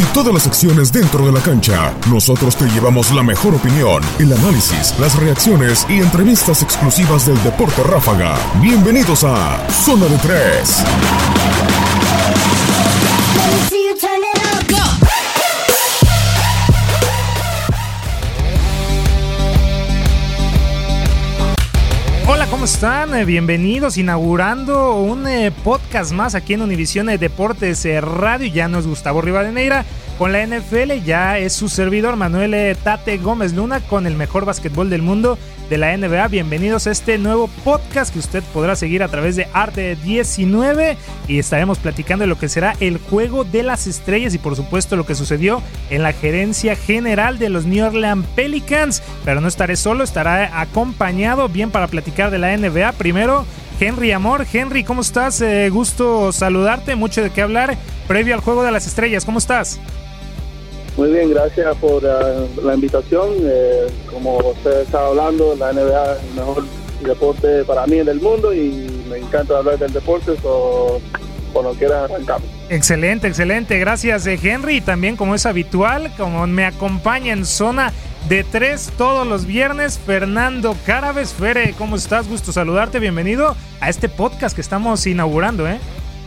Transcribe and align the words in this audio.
Y 0.00 0.02
todas 0.14 0.32
las 0.32 0.46
acciones 0.46 0.90
dentro 0.94 1.26
de 1.26 1.32
la 1.32 1.40
cancha. 1.40 1.94
Nosotros 2.08 2.56
te 2.56 2.64
llevamos 2.70 3.12
la 3.12 3.22
mejor 3.22 3.54
opinión, 3.54 4.02
el 4.18 4.32
análisis, 4.32 4.98
las 4.98 5.14
reacciones 5.14 5.86
y 5.90 5.98
entrevistas 5.98 6.62
exclusivas 6.62 7.26
del 7.26 7.40
Deporte 7.42 7.82
Ráfaga. 7.82 8.34
Bienvenidos 8.62 9.24
a 9.24 9.62
Zona 9.68 10.06
de 10.06 10.16
Tres. 10.16 10.82
¿Cómo 22.50 22.64
están? 22.64 23.14
Eh, 23.14 23.24
Bienvenidos, 23.24 23.96
inaugurando 23.96 24.96
un 24.96 25.26
eh, 25.26 25.52
podcast 25.64 26.12
más 26.12 26.34
aquí 26.34 26.54
en 26.54 26.62
Univisión 26.62 27.08
eh, 27.08 27.16
Deportes 27.16 27.86
Radio. 28.02 28.52
Ya 28.52 28.66
no 28.68 28.78
es 28.78 28.86
Gustavo 28.86 29.20
Rivadeneira 29.22 29.84
con 30.18 30.32
la 30.32 30.44
NFL, 30.44 31.04
ya 31.04 31.38
es 31.38 31.52
su 31.52 31.68
servidor 31.68 32.16
Manuel 32.16 32.76
Tate 32.82 33.18
Gómez 33.18 33.54
Luna 33.54 33.80
con 33.80 34.06
el 34.06 34.16
mejor 34.16 34.44
básquetbol 34.44 34.90
del 34.90 35.02
mundo 35.02 35.38
de 35.70 35.78
la 35.78 35.96
NBA. 35.96 36.26
Bienvenidos 36.28 36.88
a 36.88 36.90
este 36.90 37.16
nuevo 37.16 37.48
podcast 37.64 38.12
que 38.12 38.18
usted 38.18 38.42
podrá 38.52 38.74
seguir 38.74 39.04
a 39.04 39.08
través 39.08 39.36
de 39.36 39.46
Arte 39.52 39.94
19 39.94 40.96
y 41.28 41.38
estaremos 41.38 41.78
platicando 41.78 42.24
de 42.24 42.26
lo 42.26 42.36
que 42.36 42.48
será 42.48 42.74
el 42.80 42.98
juego 42.98 43.44
de 43.44 43.62
las 43.62 43.86
estrellas 43.86 44.34
y 44.34 44.38
por 44.38 44.56
supuesto 44.56 44.96
lo 44.96 45.06
que 45.06 45.14
sucedió 45.14 45.62
en 45.88 46.02
la 46.02 46.12
gerencia 46.12 46.74
general 46.74 47.38
de 47.38 47.50
los 47.50 47.66
New 47.66 47.86
Orleans 47.86 48.26
Pelicans. 48.34 49.00
Pero 49.24 49.40
no 49.40 49.46
estaré 49.46 49.76
solo, 49.76 50.02
estará 50.02 50.60
acompañado 50.60 51.48
bien 51.48 51.70
para 51.70 51.86
platicar 51.86 52.32
de 52.32 52.38
la 52.38 52.56
NBA. 52.56 52.92
Primero, 52.92 53.46
Henry 53.78 54.10
Amor. 54.10 54.46
Henry, 54.52 54.82
¿cómo 54.82 55.02
estás? 55.02 55.40
Eh, 55.40 55.70
gusto 55.70 56.32
saludarte, 56.32 56.96
mucho 56.96 57.22
de 57.22 57.30
qué 57.30 57.42
hablar 57.42 57.78
previo 58.08 58.34
al 58.34 58.40
juego 58.40 58.64
de 58.64 58.72
las 58.72 58.88
estrellas. 58.88 59.24
¿Cómo 59.24 59.38
estás? 59.38 59.78
Muy 60.96 61.12
bien, 61.12 61.30
gracias 61.30 61.76
por 61.76 62.04
uh, 62.04 62.64
la 62.64 62.74
invitación. 62.74 63.28
Eh, 63.42 63.86
como 64.10 64.38
usted 64.38 64.82
estaba 64.82 65.08
hablando, 65.08 65.54
la 65.56 65.72
NBA 65.72 66.12
es 66.12 66.22
el 66.22 66.34
mejor 66.34 66.64
deporte 67.04 67.64
para 67.64 67.86
mí 67.86 67.98
en 67.98 68.08
el 68.08 68.20
mundo 68.20 68.52
y 68.52 69.04
me 69.08 69.18
encanta 69.18 69.58
hablar 69.58 69.78
del 69.78 69.92
deporte, 69.92 70.36
so, 70.42 71.00
cuando 71.52 71.72
quieras 71.72 72.10
arrancamos. 72.10 72.48
Excelente, 72.68 73.26
excelente. 73.26 73.78
Gracias, 73.78 74.26
eh, 74.26 74.38
Henry. 74.42 74.76
Y 74.76 74.80
también, 74.80 75.16
como 75.16 75.34
es 75.34 75.46
habitual, 75.46 76.12
como 76.16 76.46
me 76.46 76.64
acompaña 76.64 77.32
en 77.32 77.44
zona 77.44 77.92
de 78.28 78.44
tres 78.44 78.92
todos 78.96 79.26
los 79.26 79.46
viernes, 79.46 79.98
Fernando 79.98 80.76
Cárabes. 80.86 81.32
Fere, 81.32 81.74
¿cómo 81.76 81.96
estás? 81.96 82.28
Gusto 82.28 82.52
saludarte. 82.52 83.00
Bienvenido 83.00 83.56
a 83.80 83.88
este 83.88 84.08
podcast 84.08 84.54
que 84.54 84.60
estamos 84.60 85.06
inaugurando, 85.06 85.68
¿eh? 85.68 85.78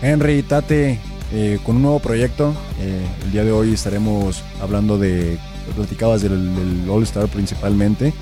Henry, 0.01 0.44
Tate, 0.44 1.00
eh, 1.34 1.60
con 1.64 1.78
un 1.78 1.82
nuevo 1.82 2.00
proyecto. 2.00 2.54
Eh, 2.80 3.06
el 3.26 3.32
día 3.32 3.44
de 3.44 3.52
hoy 3.52 3.74
estaremos 3.74 4.44
hablando 4.62 4.98
de, 4.98 5.38
platicabas 5.76 6.22
del, 6.22 6.56
del 6.56 6.90
All 6.90 7.04
Star 7.04 7.28
principalmente. 7.28 8.14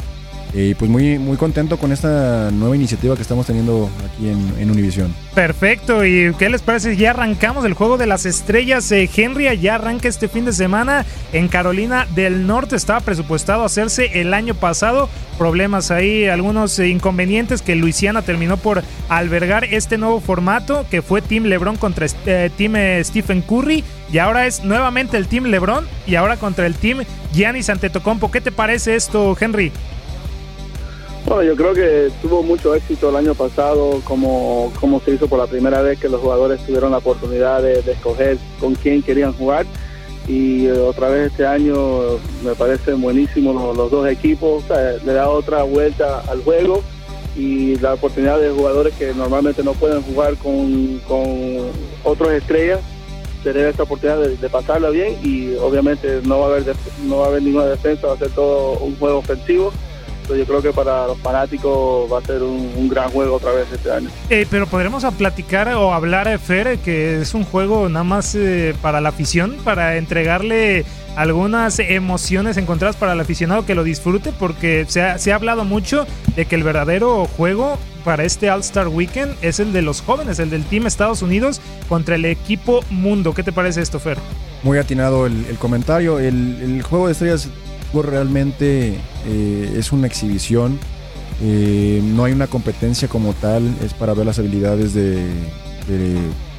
Y 0.53 0.75
pues 0.75 0.91
muy, 0.91 1.17
muy 1.17 1.37
contento 1.37 1.77
con 1.77 1.93
esta 1.93 2.51
nueva 2.51 2.75
iniciativa 2.75 3.15
que 3.15 3.21
estamos 3.21 3.45
teniendo 3.45 3.89
aquí 4.05 4.29
en, 4.29 4.69
Univision. 4.71 5.13
Perfecto, 5.33 6.05
¿y 6.05 6.33
qué 6.37 6.49
les 6.49 6.61
parece? 6.61 6.95
Ya 6.95 7.11
arrancamos 7.11 7.65
el 7.65 7.73
juego 7.73 7.97
de 7.97 8.05
las 8.05 8.25
estrellas. 8.25 8.91
Eh, 8.91 9.09
Henry 9.15 9.57
ya 9.59 9.75
arranca 9.75 10.07
este 10.07 10.27
fin 10.27 10.45
de 10.45 10.53
semana 10.53 11.05
en 11.33 11.47
Carolina 11.47 12.05
del 12.15 12.47
Norte. 12.47 12.75
Estaba 12.75 12.99
presupuestado 12.99 13.63
hacerse 13.63 14.21
el 14.21 14.33
año 14.33 14.53
pasado. 14.53 15.09
Problemas 15.37 15.89
ahí, 15.89 16.27
algunos 16.27 16.77
inconvenientes 16.79 17.61
que 17.61 17.75
Luisiana 17.75 18.21
terminó 18.21 18.57
por 18.57 18.83
albergar 19.09 19.65
este 19.65 19.97
nuevo 19.97 20.19
formato 20.19 20.85
que 20.91 21.01
fue 21.01 21.21
Team 21.21 21.45
LeBron 21.45 21.77
contra 21.77 22.05
eh, 22.25 22.49
Team 22.57 22.75
eh, 22.75 23.03
Stephen 23.03 23.41
Curry. 23.41 23.83
Y 24.11 24.17
ahora 24.17 24.45
es 24.45 24.63
nuevamente 24.63 25.17
el 25.17 25.27
Team 25.27 25.45
LeBron 25.45 25.87
y 26.05 26.15
ahora 26.15 26.37
contra 26.37 26.65
el 26.65 26.75
Team 26.75 27.03
Giannis 27.33 27.69
Antetokounmpo. 27.69 28.29
¿Qué 28.29 28.41
te 28.41 28.51
parece 28.51 28.95
esto, 28.95 29.35
Henry? 29.39 29.71
Bueno, 31.31 31.43
yo 31.43 31.55
creo 31.55 31.73
que 31.73 32.11
tuvo 32.21 32.43
mucho 32.43 32.75
éxito 32.75 33.09
el 33.09 33.15
año 33.15 33.33
pasado, 33.33 34.01
como, 34.03 34.69
como 34.81 34.99
se 34.99 35.11
hizo 35.11 35.29
por 35.29 35.39
la 35.39 35.47
primera 35.47 35.81
vez 35.81 35.97
que 35.97 36.09
los 36.09 36.19
jugadores 36.19 36.59
tuvieron 36.65 36.91
la 36.91 36.97
oportunidad 36.97 37.61
de, 37.61 37.79
escoger 37.79 38.37
con 38.59 38.75
quién 38.75 39.01
querían 39.01 39.31
jugar. 39.31 39.65
Y 40.27 40.65
eh, 40.65 40.73
otra 40.73 41.07
vez 41.07 41.31
este 41.31 41.45
año 41.45 42.17
me 42.43 42.53
parecen 42.53 43.01
buenísimos 43.01 43.77
los, 43.77 43.89
dos 43.89 44.09
equipos, 44.09 44.65
le 45.05 45.13
da 45.13 45.29
otra 45.29 45.63
vuelta 45.63 46.19
al 46.29 46.43
juego 46.43 46.83
y 47.37 47.77
la 47.77 47.93
oportunidad 47.93 48.37
de 48.37 48.49
jugadores 48.49 48.93
que 48.95 49.13
normalmente 49.13 49.63
no 49.63 49.71
pueden 49.71 50.01
jugar 50.01 50.35
con, 50.35 50.99
con 51.07 51.23
otras 52.03 52.31
estrellas, 52.31 52.81
tener 53.41 53.67
esta 53.67 53.83
oportunidad 53.83 54.19
de, 54.19 54.35
de 54.35 54.49
pasarla 54.49 54.89
bien 54.89 55.17
y 55.23 55.55
obviamente 55.55 56.19
no 56.25 56.41
va 56.41 56.47
a 56.47 56.49
haber 56.49 56.75
no 57.05 57.19
va 57.19 57.27
a 57.27 57.29
haber 57.29 57.41
ninguna 57.41 57.67
defensa, 57.67 58.07
va 58.07 58.15
a 58.15 58.17
ser 58.17 58.31
todo 58.31 58.79
un 58.79 58.97
juego 58.97 59.19
ofensivo 59.19 59.71
yo 60.35 60.45
creo 60.45 60.61
que 60.61 60.71
para 60.71 61.07
los 61.07 61.19
fanáticos 61.19 62.11
va 62.11 62.19
a 62.19 62.21
ser 62.21 62.43
un, 62.43 62.89
gran 62.89 63.09
juego 63.09 63.35
otra 63.35 63.51
vez 63.51 63.67
este 63.71 63.91
año. 63.91 64.09
Eh, 64.29 64.45
pero 64.49 64.67
podremos 64.67 65.03
a 65.03 65.11
platicar 65.11 65.69
o 65.69 65.93
hablar, 65.93 66.27
a 66.27 66.37
Fer, 66.37 66.77
que 66.79 67.21
es 67.21 67.33
un 67.33 67.43
juego 67.43 67.87
nada 67.89 68.03
más 68.03 68.35
eh, 68.35 68.75
para 68.81 68.99
la 69.01 69.09
afición, 69.09 69.57
para 69.63 69.97
entregarle 69.97 70.85
algunas 71.15 71.79
emociones 71.79 72.57
encontradas 72.57 72.95
para 72.95 73.13
el 73.13 73.19
aficionado 73.19 73.65
que 73.65 73.75
lo 73.75 73.83
disfrute, 73.83 74.33
porque 74.37 74.85
se 74.87 75.01
ha, 75.01 75.17
se 75.17 75.31
ha 75.31 75.35
hablado 75.35 75.63
mucho 75.65 76.05
de 76.35 76.45
que 76.45 76.55
el 76.55 76.63
verdadero 76.63 77.25
juego 77.25 77.77
para 78.03 78.23
este 78.23 78.49
All-Star 78.49 78.87
Weekend 78.87 79.35
es 79.41 79.59
el 79.59 79.73
de 79.73 79.81
los 79.81 80.01
jóvenes, 80.01 80.39
el 80.39 80.49
del 80.49 80.63
Team 80.65 80.87
Estados 80.87 81.21
Unidos 81.21 81.61
contra 81.87 82.15
el 82.15 82.25
equipo 82.25 82.83
Mundo. 82.89 83.33
¿Qué 83.33 83.43
te 83.43 83.51
parece 83.51 83.81
esto, 83.81 83.99
Fer? 83.99 84.17
Muy 84.63 84.77
atinado 84.77 85.25
el, 85.25 85.57
comentario. 85.57 86.19
El, 86.19 86.81
juego 86.83 87.07
de 87.07 87.13
estrellas 87.13 87.49
realmente 88.01 88.95
eh, 89.27 89.75
es 89.77 89.91
una 89.91 90.07
exhibición. 90.07 90.79
Eh, 91.41 92.01
no 92.03 92.23
hay 92.23 92.33
una 92.33 92.47
competencia 92.47 93.07
como 93.07 93.33
tal, 93.33 93.75
es 93.83 93.93
para 93.93 94.13
ver 94.13 94.25
las 94.25 94.39
habilidades 94.39 94.93
de, 94.93 95.25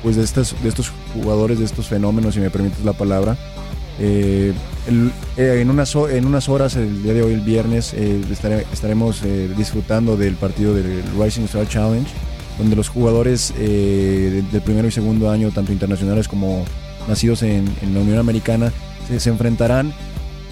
pues 0.02 0.16
de, 0.16 0.24
estos, 0.24 0.54
de 0.62 0.68
estos 0.68 0.92
jugadores, 1.14 1.58
de 1.58 1.64
estos 1.64 1.86
fenómenos, 1.86 2.34
si 2.34 2.40
me 2.40 2.50
permites 2.50 2.84
la 2.84 2.92
palabra. 2.92 3.36
Eh, 3.98 4.52
en, 5.36 5.70
unas, 5.70 5.94
en 5.94 6.26
unas 6.26 6.48
horas, 6.48 6.76
el 6.76 7.02
día 7.02 7.14
de 7.14 7.22
hoy, 7.22 7.32
el 7.34 7.40
viernes, 7.40 7.94
estaremos 7.94 9.22
disfrutando 9.56 10.16
del 10.16 10.34
partido 10.34 10.74
del 10.74 11.02
Rising 11.18 11.42
Star 11.44 11.68
Challenge, 11.68 12.10
donde 12.58 12.74
los 12.74 12.88
jugadores 12.88 13.54
del 13.56 14.62
primero 14.64 14.88
y 14.88 14.90
segundo 14.90 15.30
año, 15.30 15.50
tanto 15.52 15.72
internacionales 15.72 16.26
como 16.26 16.64
nacidos 17.08 17.42
en, 17.42 17.64
la 17.94 18.00
Unión 18.00 18.18
Americana, 18.18 18.72
se, 19.16 19.30
enfrentarán 19.30 19.92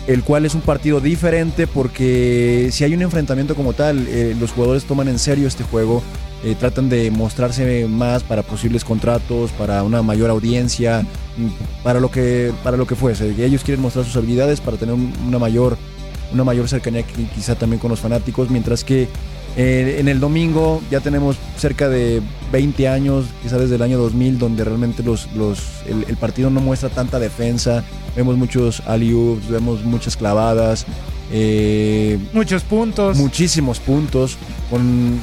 el 0.06 0.23
cual 0.25 0.47
es 0.47 0.55
un 0.55 0.61
partido 0.61 1.00
diferente 1.00 1.67
porque 1.67 2.69
si 2.73 2.85
hay 2.85 2.94
un 2.94 3.02
enfrentamiento 3.02 3.55
como 3.55 3.73
tal, 3.73 4.06
eh, 4.08 4.37
los 4.38 4.52
jugadores 4.52 4.85
toman 4.85 5.08
en 5.08 5.19
serio 5.19 5.47
este 5.47 5.64
juego, 5.64 6.02
eh, 6.43 6.56
tratan 6.58 6.88
de 6.88 7.11
mostrarse 7.11 7.87
más 7.87 8.23
para 8.23 8.43
posibles 8.43 8.85
contratos, 8.85 9.50
para 9.52 9.82
una 9.82 10.02
mayor 10.02 10.31
audiencia, 10.31 11.02
mm, 11.37 11.82
para 11.82 12.00
lo 12.00 12.11
que, 12.11 12.52
para 12.64 12.76
lo 12.76 12.87
que 12.87 12.94
fuese. 12.94 13.35
Ellos 13.44 13.62
quieren 13.62 13.82
mostrar 13.82 14.05
sus 14.05 14.17
habilidades 14.17 14.61
para 14.61 14.76
tener 14.76 14.94
una 14.94 15.38
mayor, 15.38 15.76
una 16.32 16.44
mayor 16.44 16.69
cercanía 16.69 17.02
quizá 17.35 17.56
también 17.56 17.79
con 17.79 17.91
los 17.91 18.00
fanáticos, 18.00 18.50
mientras 18.50 18.85
que 18.85 19.08
eh, 19.56 19.97
en 19.99 20.08
el 20.08 20.20
domingo 20.20 20.81
ya 20.91 21.00
tenemos 21.00 21.37
cerca 21.56 21.88
de 21.88 22.23
20 22.52 22.88
años, 22.88 23.26
quizás 23.43 23.61
desde 23.61 23.75
el 23.76 23.82
año 23.82 23.99
2000, 23.99 24.38
donde 24.38 24.64
realmente 24.64 25.02
los, 25.02 25.29
el, 25.87 26.17
partido 26.17 26.50
no 26.50 26.61
muestra 26.61 26.88
tanta 26.88 27.19
defensa. 27.19 27.85
Vemos 28.17 28.37
muchos 28.37 28.82
alley 28.87 29.12
vemos 29.49 29.85
muchas 29.85 30.17
clavadas. 30.17 30.87
Eh, 31.32 32.19
muchos 32.32 32.62
puntos. 32.62 33.17
Muchísimos 33.17 33.81
puntos. 33.81 34.37
Con 34.70 35.19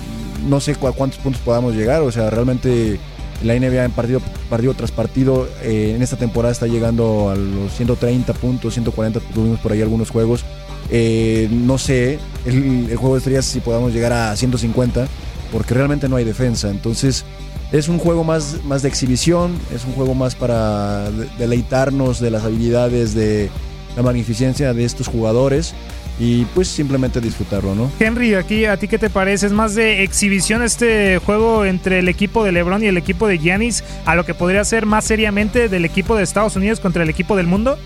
no 0.48 0.60
sé 0.60 0.76
cuántos 0.76 1.20
puntos 1.20 1.42
podamos 1.42 1.76
llegar. 1.76 2.02
O 2.02 2.12
sea, 2.12 2.30
realmente 2.30 3.00
la 3.44 3.54
NBA 3.54 3.86
en 3.86 3.92
partido, 3.92 4.22
partido 4.50 4.74
tras 4.74 4.92
partido 4.92 5.48
eh, 5.62 5.94
en 5.96 6.02
esta 6.02 6.18
temporada 6.18 6.52
está 6.52 6.68
llegando 6.68 7.30
a 7.30 7.36
los 7.36 7.74
130 7.76 8.34
puntos, 8.34 8.74
140. 8.74 9.20
Tuvimos 9.34 9.60
por 9.60 9.72
ahí 9.72 9.82
algunos 9.82 10.10
juegos. 10.10 10.44
Eh, 10.90 11.50
no 11.52 11.78
sé 11.78 12.20
el, 12.46 12.96
juego 12.96 13.16
de 13.16 13.20
estrellas 13.20 13.46
si 13.46 13.60
podamos 13.60 13.94
llegar 13.94 14.14
a 14.14 14.36
150, 14.36 15.08
porque 15.52 15.74
realmente 15.74 16.08
no 16.08 16.16
hay 16.16 16.24
defensa. 16.24 16.70
Entonces, 16.70 17.26
es 17.72 17.90
un 17.90 18.00
juego 18.00 18.24
más, 18.24 18.64
más 18.66 18.82
de 18.82 18.90
exhibición, 18.90 19.58
es 19.74 19.86
un 19.86 19.94
juego 19.94 20.16
más 20.16 20.36
para 20.36 21.10
deleitarnos 21.38 22.20
de 22.20 22.32
las 22.32 22.44
habilidades, 22.44 23.14
de 23.14 23.50
la 23.96 24.04
magnificencia 24.04 24.74
de 24.74 24.86
estos 24.86 25.08
jugadores 25.08 25.74
y 26.20 26.46
pues 26.46 26.68
simplemente 26.68 27.22
disfrutarlo, 27.22 27.76
¿no? 27.76 27.92
Henry, 28.00 28.34
aquí 28.34 28.66
a 28.66 28.78
ti 28.78 28.88
qué 28.88 28.98
te 28.98 29.10
parece? 29.10 29.48
¿Es 29.48 29.52
más 29.52 29.76
de 29.76 30.04
exhibición 30.04 30.64
este 30.64 31.20
juego 31.20 31.66
entre 31.66 32.00
el 32.00 32.10
equipo 32.10 32.44
de 32.44 32.52
LeBron 32.52 32.84
y 32.84 32.88
el 32.88 32.98
equipo 32.98 33.28
de 33.28 33.38
Giannis 33.38 33.84
a 34.06 34.16
lo 34.16 34.26
que 34.26 34.34
podría 34.34 34.64
ser 34.64 34.86
más 34.86 35.06
seriamente 35.06 35.70
del 35.70 35.86
equipo 35.86 36.16
de 36.16 36.24
Estados 36.24 36.56
Unidos 36.56 36.80
contra 36.80 37.04
el 37.04 37.10
equipo 37.10 37.36
del 37.36 37.48
mundo? 37.48 37.78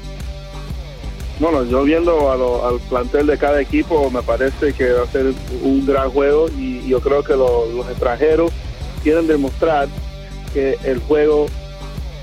Bueno, 1.42 1.64
yo 1.64 1.82
viendo 1.82 2.32
al 2.32 2.80
plantel 2.82 3.26
de 3.26 3.36
cada 3.36 3.60
equipo, 3.60 4.12
me 4.12 4.22
parece 4.22 4.74
que 4.74 4.94
va 4.94 5.02
a 5.02 5.08
ser 5.08 5.34
un 5.64 5.84
gran 5.88 6.12
juego 6.12 6.48
y 6.56 6.88
yo 6.88 7.00
creo 7.02 7.24
que 7.24 7.36
los 7.36 7.90
extranjeros 7.90 8.52
quieren 9.02 9.26
demostrar 9.26 9.88
que 10.54 10.78
el 10.84 11.00
juego 11.00 11.48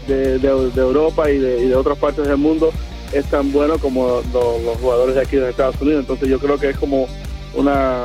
de, 0.07 0.37
Europa 0.77 1.29
y 1.33 1.39
de, 1.39 1.75
otras 1.75 1.99
partes 1.99 2.29
del 2.29 2.37
mundo 2.37 2.71
es 3.13 3.25
tan 3.25 3.51
bueno 3.51 3.79
como 3.79 4.23
los 4.33 4.77
jugadores 4.81 5.17
de 5.17 5.23
aquí 5.23 5.35
de 5.35 5.51
Estados 5.51 5.75
Unidos. 5.81 6.03
Entonces 6.03 6.29
yo 6.29 6.39
creo 6.39 6.57
que 6.57 6.71
es 6.71 6.77
como 6.79 7.09
una 7.55 8.05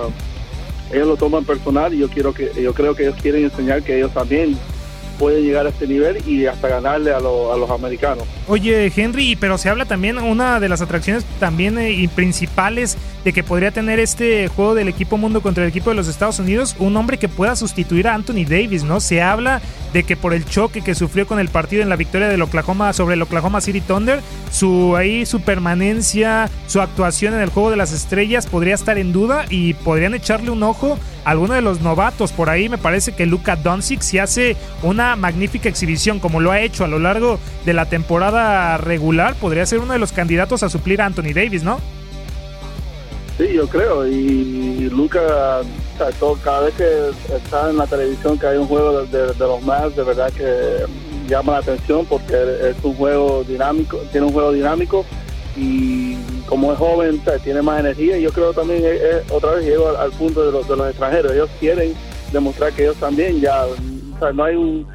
ellos 0.91 1.07
lo 1.07 1.15
toman 1.15 1.45
personal 1.45 1.93
y 1.93 1.99
yo 1.99 2.09
quiero 2.09 2.33
que 2.33 2.51
yo 2.59 2.73
creo 2.73 2.95
que 2.95 3.03
ellos 3.03 3.15
quieren 3.21 3.43
enseñar 3.43 3.83
que 3.83 3.97
ellos 3.97 4.11
también 4.15 4.57
puede 5.19 5.41
llegar 5.41 5.65
a 5.65 5.69
este 5.69 5.87
nivel 5.87 6.17
y 6.27 6.45
hasta 6.45 6.67
ganarle 6.67 7.13
a, 7.13 7.19
los 7.19 7.69
americanos. 7.69 8.25
Oye, 8.47 8.91
Henry, 8.95 9.35
pero 9.35 9.57
se 9.57 9.69
habla 9.69 9.85
también, 9.85 10.17
una 10.17 10.59
de 10.59 10.69
las 10.69 10.81
atracciones 10.81 11.25
también 11.39 11.77
eh, 11.77 11.91
y 11.91 12.07
principales 12.07 12.97
de 13.23 13.33
que 13.33 13.43
podría 13.43 13.71
tener 13.71 13.99
este 13.99 14.47
juego 14.47 14.75
del 14.75 14.87
equipo 14.87 15.17
mundo 15.17 15.41
contra 15.41 15.63
el 15.63 15.69
equipo 15.69 15.89
de 15.89 15.95
los 15.95 16.07
Estados 16.07 16.39
Unidos, 16.39 16.75
un 16.79 16.95
hombre 16.97 17.17
que 17.17 17.29
pueda 17.29 17.55
sustituir 17.55 18.07
a 18.07 18.13
Anthony 18.13 18.45
Davis, 18.47 18.83
¿no? 18.83 18.99
Se 18.99 19.21
habla 19.21 19.61
de 19.93 20.03
que 20.03 20.17
por 20.17 20.33
el 20.33 20.45
choque 20.45 20.81
que 20.81 20.95
sufrió 20.95 21.27
con 21.27 21.39
el 21.39 21.49
partido 21.49 21.83
en 21.83 21.89
la 21.89 21.95
victoria 21.95 22.27
del 22.27 22.41
Oklahoma 22.41 22.93
sobre 22.93 23.15
el 23.15 23.21
Oklahoma 23.21 23.61
City 23.61 23.81
Thunder, 23.81 24.21
su 24.51 24.95
ahí 24.95 25.25
su 25.25 25.41
permanencia, 25.41 26.49
su 26.67 26.81
actuación 26.81 27.33
en 27.33 27.41
el 27.41 27.49
juego 27.49 27.69
de 27.69 27.77
las 27.77 27.93
estrellas 27.93 28.47
podría 28.47 28.75
estar 28.75 28.97
en 28.97 29.13
duda 29.13 29.45
y 29.49 29.73
podrían 29.75 30.13
echarle 30.13 30.49
un 30.49 30.63
ojo 30.63 30.97
a 31.25 31.31
alguno 31.31 31.53
de 31.53 31.61
los 31.61 31.81
novatos. 31.81 32.31
Por 32.31 32.49
ahí 32.49 32.69
me 32.69 32.77
parece 32.77 33.13
que 33.13 33.25
Luka 33.25 33.55
Doncic 33.55 34.01
si 34.01 34.19
hace 34.19 34.57
una 34.81 35.15
magnífica 35.15 35.69
exhibición 35.69 36.19
como 36.19 36.39
lo 36.39 36.51
ha 36.51 36.59
hecho 36.59 36.83
a 36.83 36.87
lo 36.87 36.99
largo 36.99 37.39
de 37.65 37.73
la 37.73 37.85
temporada 37.85 38.77
regular, 38.77 39.35
podría 39.35 39.65
ser 39.65 39.79
uno 39.79 39.93
de 39.93 39.99
los 39.99 40.11
candidatos 40.11 40.63
a 40.63 40.69
suplir 40.69 41.01
a 41.01 41.05
Anthony 41.05 41.33
Davis, 41.33 41.63
¿no? 41.63 41.79
Sí, 43.37 43.53
yo 43.53 43.67
creo. 43.67 44.07
Y 44.07 44.89
Luca, 44.89 45.61
cada 46.43 46.61
vez 46.61 46.73
que 46.75 47.35
está 47.35 47.69
en 47.69 47.77
la 47.77 47.87
televisión 47.87 48.37
que 48.37 48.47
hay 48.47 48.57
un 48.57 48.67
juego 48.67 49.03
de, 49.05 49.33
los 49.39 49.61
más, 49.63 49.95
de 49.95 50.03
verdad 50.03 50.31
que 50.31 50.85
llama 51.27 51.53
la 51.53 51.57
atención 51.59 52.05
porque 52.05 52.33
es 52.61 52.75
un 52.83 52.93
juego 52.95 53.43
dinámico, 53.43 53.97
tiene 54.11 54.27
un 54.27 54.33
juego 54.33 54.51
dinámico 54.51 55.05
y 55.55 56.15
como 56.47 56.73
es 56.73 56.77
joven 56.77 57.21
tiene 57.43 57.61
más 57.61 57.79
energía. 57.79 58.17
Y 58.17 58.23
yo 58.23 58.31
creo 58.31 58.53
también 58.53 58.83
otra 59.31 59.53
vez 59.53 59.65
llego 59.65 59.89
al, 59.97 60.11
punto 60.11 60.45
de 60.45 60.51
los, 60.51 60.67
de 60.67 60.75
los 60.75 60.89
extranjeros. 60.89 61.31
Ellos 61.31 61.49
quieren 61.59 61.93
demostrar 62.31 62.71
que 62.73 62.83
ellos 62.83 62.97
también 62.97 63.39
ya 63.39 63.65
no 64.33 64.43
hay 64.43 64.55
un, 64.55 64.87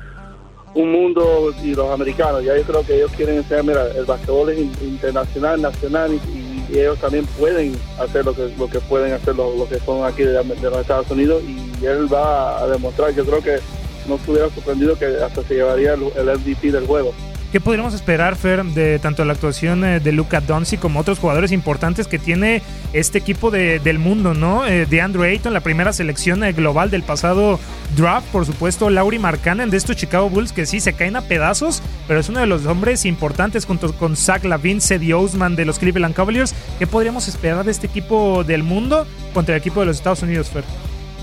un 0.75 0.93
mundo 0.93 1.53
y 1.63 1.75
los 1.75 1.91
americanos. 1.91 2.45
Ya 2.45 2.57
yo 2.57 2.63
creo 2.63 2.87
que 2.87 2.97
ellos 2.97 3.11
quieren 3.17 3.37
enseñar 3.37 3.65
mira 3.65 3.89
el 3.97 4.05
basquetbol 4.05 4.51
es 4.51 4.59
internacional 4.83 5.61
nacional 5.61 6.13
y, 6.15 6.38
ellos 6.73 6.99
también 6.99 7.25
pueden 7.39 7.75
hacer 7.99 8.25
lo 8.25 8.35
que 8.35 8.53
lo 8.59 8.69
que 8.69 8.81
pueden 8.81 9.13
hacer 9.13 9.37
lo, 9.37 9.69
que 9.69 9.79
son 9.81 10.05
aquí 10.05 10.23
de, 10.23 10.43
los 10.43 10.81
Estados 10.81 11.11
Unidos 11.11 11.43
y 11.43 11.87
él 11.87 12.13
va 12.13 12.63
a 12.63 12.67
demostrar. 12.67 13.15
Yo 13.15 13.25
creo 13.25 13.43
que 13.43 13.59
no 14.07 14.17
estuviera 14.17 14.51
sorprendido 14.51 14.99
que 14.99 15.07
hasta 15.07 15.43
se 15.43 15.55
llevaría 15.55 15.95
el, 15.95 16.03
el 16.17 16.39
MVP 16.39 16.73
del 16.73 16.87
juego 16.87 17.15
¿Qué 17.51 17.61
podríamos 17.61 17.95
esperar, 17.95 18.37
Fer, 18.37 18.63
de 18.63 18.99
tanto 18.99 19.25
la 19.25 19.33
actuación 19.33 19.83
eh, 19.83 20.01
de 20.01 20.13
Luca 20.13 20.43
Doncic 20.43 20.79
como 20.81 21.01
otros 21.01 21.19
jugadores 21.19 21.51
importantes 21.51 22.07
que 22.07 22.19
tiene 22.19 22.61
este 22.93 23.17
equipo 23.17 23.51
del 23.51 23.99
mundo, 23.99 24.35
¿no? 24.35 24.67
Eh, 24.67 24.85
de 24.85 25.01
Andrew 25.01 25.23
Ayton, 25.25 25.55
la 25.55 25.61
primera 25.61 25.95
selección 25.95 26.45
eh, 26.45 26.53
global 26.53 26.91
del 26.91 27.03
pasado 27.03 27.59
draft, 27.97 28.27
por 28.27 28.45
supuesto, 28.45 28.91
Laurie 28.91 29.19
Markkanen 29.19 29.71
de 29.71 29.79
estos 29.79 29.97
Chicago 29.97 30.29
Bulls 30.29 30.53
que 30.53 30.67
sí 30.67 30.79
se 30.79 30.93
caen 30.93 31.17
a 31.17 31.23
pedazos, 31.23 31.83
pero 32.07 32.21
es 32.21 32.29
uno 32.29 32.41
de 32.41 32.47
los 32.47 32.67
hombres 32.67 33.07
importantes 33.07 33.65
junto 33.65 33.95
con 33.95 34.15
Zach 34.15 34.45
Lavin, 34.45 34.83
Cedi 34.83 35.15
Osman 35.15 35.57
de 35.57 35.65
los 35.65 35.79
Cleveland 35.79 36.15
Cavaliers. 36.15 36.55
¿Qué 36.79 36.87
podríamos 36.87 37.29
esperar 37.29 37.65
de 37.65 37.71
este 37.71 37.87
equipo 37.87 38.45
del 38.45 38.63
mundo 38.63 39.07
contra 39.33 39.55
el 39.55 39.61
equipo 39.61 39.81
de 39.81 39.87
los 39.87 39.97
Estados 39.97 40.23
Unidos, 40.23 40.51
Fer? 40.51 40.65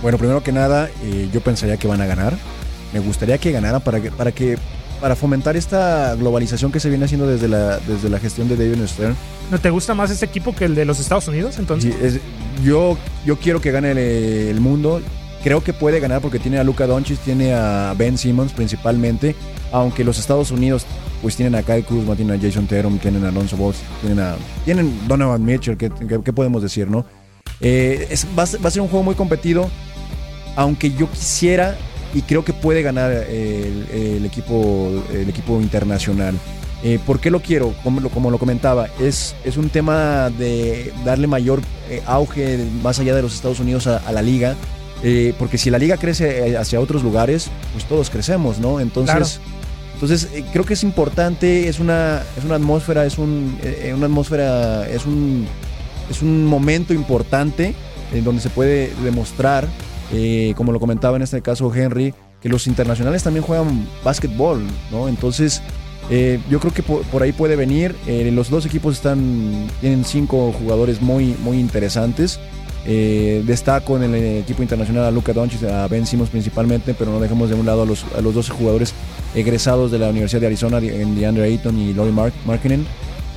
Bueno, 0.01 0.17
primero 0.17 0.41
que 0.41 0.51
nada, 0.51 0.89
yo 1.31 1.39
pensaría 1.41 1.77
que 1.77 1.87
van 1.87 2.01
a 2.01 2.07
ganar. 2.07 2.33
Me 2.93 2.99
gustaría 2.99 3.37
que 3.37 3.51
ganaran 3.51 3.81
para 3.81 4.01
que, 4.01 4.09
para 4.09 4.31
que 4.31 4.57
para 5.01 5.15
fomentar 5.15 5.55
esta 5.55 6.15
globalización 6.15 6.71
que 6.71 6.79
se 6.79 6.89
viene 6.89 7.05
haciendo 7.05 7.27
desde 7.27 7.47
la, 7.47 7.77
desde 7.79 8.09
la 8.09 8.19
gestión 8.19 8.47
de 8.47 8.55
David 8.55 8.85
Stern. 8.87 9.15
¿No 9.51 9.59
te 9.59 9.69
gusta 9.69 9.93
más 9.93 10.11
este 10.11 10.25
equipo 10.25 10.55
que 10.55 10.65
el 10.65 10.75
de 10.75 10.85
los 10.85 10.99
Estados 10.99 11.27
Unidos 11.27 11.59
entonces? 11.59 12.19
yo, 12.63 12.97
yo 13.25 13.37
quiero 13.37 13.61
que 13.61 13.71
gane 13.71 13.91
el, 13.91 14.59
mundo. 14.61 15.01
Creo 15.43 15.63
que 15.63 15.73
puede 15.73 15.99
ganar 15.99 16.21
porque 16.21 16.39
tiene 16.39 16.57
a 16.57 16.63
Luca 16.63 16.87
Doncic, 16.87 17.19
tiene 17.19 17.53
a 17.53 17.93
Ben 17.95 18.17
Simmons 18.17 18.51
principalmente, 18.51 19.35
aunque 19.71 20.03
los 20.03 20.17
Estados 20.17 20.49
Unidos 20.49 20.85
pues 21.21 21.35
tienen 21.35 21.53
a 21.55 21.61
Kyle 21.61 21.83
Kuzma, 21.83 22.15
tienen 22.15 22.39
a 22.39 22.41
Jason 22.41 22.65
Tatum, 22.65 22.97
tienen 22.97 23.23
a 23.25 23.29
Alonso 23.29 23.55
Ball, 23.55 23.75
tienen 24.01 24.19
a 24.19 24.35
tienen 24.63 25.07
Donovan 25.07 25.45
Mitchell, 25.45 25.77
¿qué, 25.77 25.89
podemos 26.33 26.63
decir, 26.63 26.89
no? 26.89 27.05
Eh, 27.61 28.15
va, 28.37 28.43
a 28.43 28.71
ser 28.71 28.81
un 28.81 28.87
juego 28.87 29.03
muy 29.03 29.15
competido, 29.15 29.69
aunque 30.55 30.91
yo 30.91 31.09
quisiera 31.11 31.77
y 32.13 32.21
creo 32.21 32.45
que 32.45 32.53
puede 32.53 32.81
ganar 32.81 33.11
el, 33.11 34.25
equipo, 34.25 35.03
el 35.13 35.29
equipo 35.29 35.59
internacional. 35.61 36.35
Eh, 36.83 36.99
¿Por 37.05 37.19
qué 37.19 37.31
lo 37.31 37.41
quiero? 37.41 37.73
Como 37.83 37.99
lo, 37.99 38.09
como 38.09 38.29
lo 38.29 38.37
comentaba, 38.37 38.87
es, 38.99 39.35
es 39.43 39.57
un 39.57 39.69
tema 39.69 40.29
de 40.29 40.93
darle 41.03 41.25
mayor 41.27 41.61
eh, 41.89 42.01
auge 42.05 42.59
más 42.83 42.99
allá 42.99 43.15
de 43.15 43.21
los 43.21 43.33
Estados 43.33 43.59
Unidos 43.59 43.87
a, 43.87 43.97
a 43.97 44.11
la 44.11 44.21
liga. 44.21 44.55
Eh, 45.03 45.33
porque 45.37 45.57
si 45.57 45.69
la 45.69 45.77
liga 45.77 45.97
crece 45.97 46.47
eh, 46.47 46.57
hacia 46.57 46.79
otros 46.79 47.03
lugares, 47.03 47.49
pues 47.73 47.85
todos 47.85 48.09
crecemos, 48.09 48.59
¿no? 48.59 48.79
Entonces, 48.79 49.39
entonces 49.93 50.29
eh, 50.33 50.43
creo 50.51 50.65
que 50.65 50.73
es 50.73 50.83
importante, 50.83 51.67
es 51.67 51.79
una, 51.79 52.23
es 52.37 52.43
una 52.43 52.55
atmósfera, 52.55 53.05
es 53.05 53.17
un, 53.17 53.57
eh, 53.61 53.93
una 53.95 54.05
atmósfera, 54.05 54.87
es 54.87 55.05
un, 55.05 55.45
es 56.09 56.21
un 56.21 56.45
momento 56.45 56.93
importante 56.93 57.75
en 58.13 58.23
donde 58.23 58.41
se 58.41 58.49
puede 58.49 58.93
demostrar, 59.03 59.67
eh, 60.13 60.53
como 60.55 60.71
lo 60.71 60.79
comentaba 60.79 61.17
en 61.17 61.23
este 61.23 61.41
caso 61.41 61.73
Henry, 61.73 62.13
que 62.41 62.49
los 62.49 62.67
internacionales 62.67 63.23
también 63.23 63.43
juegan 63.43 63.87
básquetbol, 64.03 64.63
¿no? 64.91 65.07
Entonces, 65.07 65.61
eh, 66.09 66.39
yo 66.49 66.59
creo 66.59 66.73
que 66.73 66.83
por, 66.83 67.23
ahí 67.23 67.31
puede 67.31 67.55
venir. 67.55 67.95
Eh, 68.07 68.31
los 68.31 68.49
dos 68.49 68.65
equipos 68.65 68.95
están, 68.95 69.67
tienen 69.81 70.05
cinco 70.05 70.51
jugadores 70.51 71.01
muy, 71.01 71.35
muy 71.43 71.59
interesantes. 71.59 72.39
Eh, 72.87 73.41
destaco 73.47 73.97
en 73.97 74.13
el 74.13 74.15
equipo 74.41 74.61
internacional 74.61 75.05
a 75.05 75.11
Luka 75.11 75.33
Doncic, 75.33 75.63
a 75.63 75.87
Ben 75.87 76.05
Simmons 76.05 76.29
principalmente, 76.29 76.93
pero 76.93 77.11
no 77.11 77.19
dejemos 77.19 77.49
de 77.49 77.55
un 77.55 77.65
lado 77.65 77.81
a 77.81 77.85
los, 77.85 78.05
a 78.15 78.21
los 78.21 78.35
12 78.35 78.51
jugadores 78.51 78.93
egresados 79.33 79.91
de 79.91 79.97
la 79.97 80.09
Universidad 80.09 80.41
de 80.41 80.47
Arizona, 80.47 80.79
DeAndre 80.79 81.45
Ayton 81.45 81.77
y 81.79 81.93
Laurie 81.93 82.13
Mark. 82.13 82.33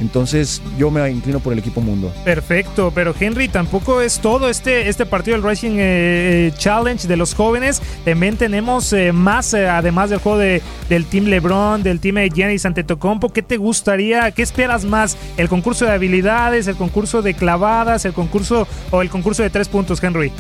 Entonces 0.01 0.63
yo 0.79 0.91
me 0.91 1.09
inclino 1.11 1.41
por 1.41 1.53
el 1.53 1.59
equipo 1.59 1.81
mundo. 1.81 2.13
Perfecto, 2.25 2.93
pero 2.95 3.15
Henry 3.19 3.49
tampoco 3.49 4.01
es 4.01 4.21
todo 4.21 4.49
este, 4.49 4.89
este 4.89 5.07
partido 5.07 5.37
del 5.37 5.49
Rising 5.49 5.77
eh, 5.77 6.53
Challenge 6.57 7.07
de 7.07 7.17
los 7.17 7.35
jóvenes. 7.35 7.83
También 8.05 8.37
tenemos 8.37 8.93
eh, 8.93 9.13
más, 9.13 9.55
eh, 9.55 9.69
además 9.69 10.11
del 10.11 10.21
juego 10.21 10.39
de, 10.39 10.63
del 10.89 11.05
Team 11.07 11.27
LeBron, 11.27 11.83
del 11.83 12.01
Team 12.01 12.17
Giannis 12.33 12.65
Antetokounmpo. 12.65 13.33
¿Qué 13.33 13.43
te 13.43 13.57
gustaría? 13.57 14.31
¿Qué 14.31 14.43
esperas 14.43 14.85
más? 14.85 15.17
¿El 15.37 15.49
concurso 15.49 15.85
de 15.85 15.93
habilidades, 15.93 16.67
el 16.67 16.77
concurso 16.77 17.23
de 17.23 17.35
clavadas, 17.35 18.05
el 18.05 18.13
concurso 18.13 18.67
o 18.91 19.03
el 19.03 19.11
concurso 19.11 19.43
de 19.43 19.51
tres 19.51 19.69
puntos, 19.69 20.03
Henry? 20.03 20.33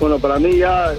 Bueno, 0.00 0.18
para 0.18 0.38
mí 0.38 0.58
ya 0.58 0.92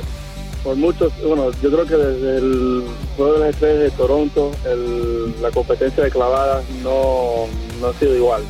por 0.64 0.76
muchos, 0.78 1.12
bueno, 1.26 1.52
yo 1.62 1.70
creo 1.72 1.86
que 1.86 1.96
desde 1.98 2.38
el 2.38 2.84
juego 3.18 3.40
de 3.40 3.54
tres 3.54 3.80
de 3.80 3.92
Toronto, 3.92 4.52
el- 4.66 5.42
la 5.42 5.52
competencia 5.52 6.04
de 6.04 6.10
clavadas 6.12 6.64
no, 6.84 7.46
no 7.82 7.88
ha 7.88 7.94
sido 7.96 8.16
igual. 8.16 8.42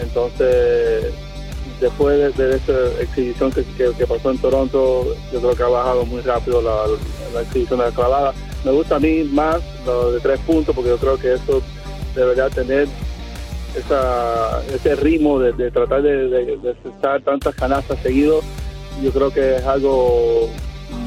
Entonces, 0.00 1.12
después 1.80 2.36
de, 2.36 2.44
de 2.44 2.56
esa 2.56 3.00
exhibición 3.02 3.52
que, 3.52 3.64
que- 3.76 4.06
pasó 4.06 4.30
en 4.30 4.38
Toronto, 4.38 5.14
yo 5.32 5.40
creo 5.40 5.54
que 5.54 5.62
ha 5.62 5.68
bajado 5.68 6.04
muy 6.04 6.20
rápido 6.22 6.60
la, 6.62 6.84
la 7.34 7.42
exhibición 7.42 7.78
de 7.78 7.86
la 7.86 7.92
clavada. 7.92 8.32
Me 8.64 8.72
gusta 8.72 8.96
a 8.96 9.00
mí 9.00 9.22
más 9.24 9.60
lo 9.86 10.12
de 10.12 10.20
tres 10.20 10.40
puntos 10.40 10.74
porque 10.74 10.90
yo 10.90 10.96
creo 10.98 11.16
que 11.18 11.34
eso 11.34 11.62
debería 12.14 12.48
tener 12.50 12.88
esa, 13.76 14.62
ese 14.74 14.94
ritmo 14.96 15.38
de, 15.38 15.70
tratar 15.70 16.02
de, 16.02 16.28
de, 16.28 16.44
de 16.56 16.74
tantas 17.24 17.54
canastas 17.54 17.98
seguidos. 18.02 18.44
Yo 19.02 19.10
creo 19.12 19.30
que 19.32 19.56
es 19.56 19.64
algo 19.64 20.48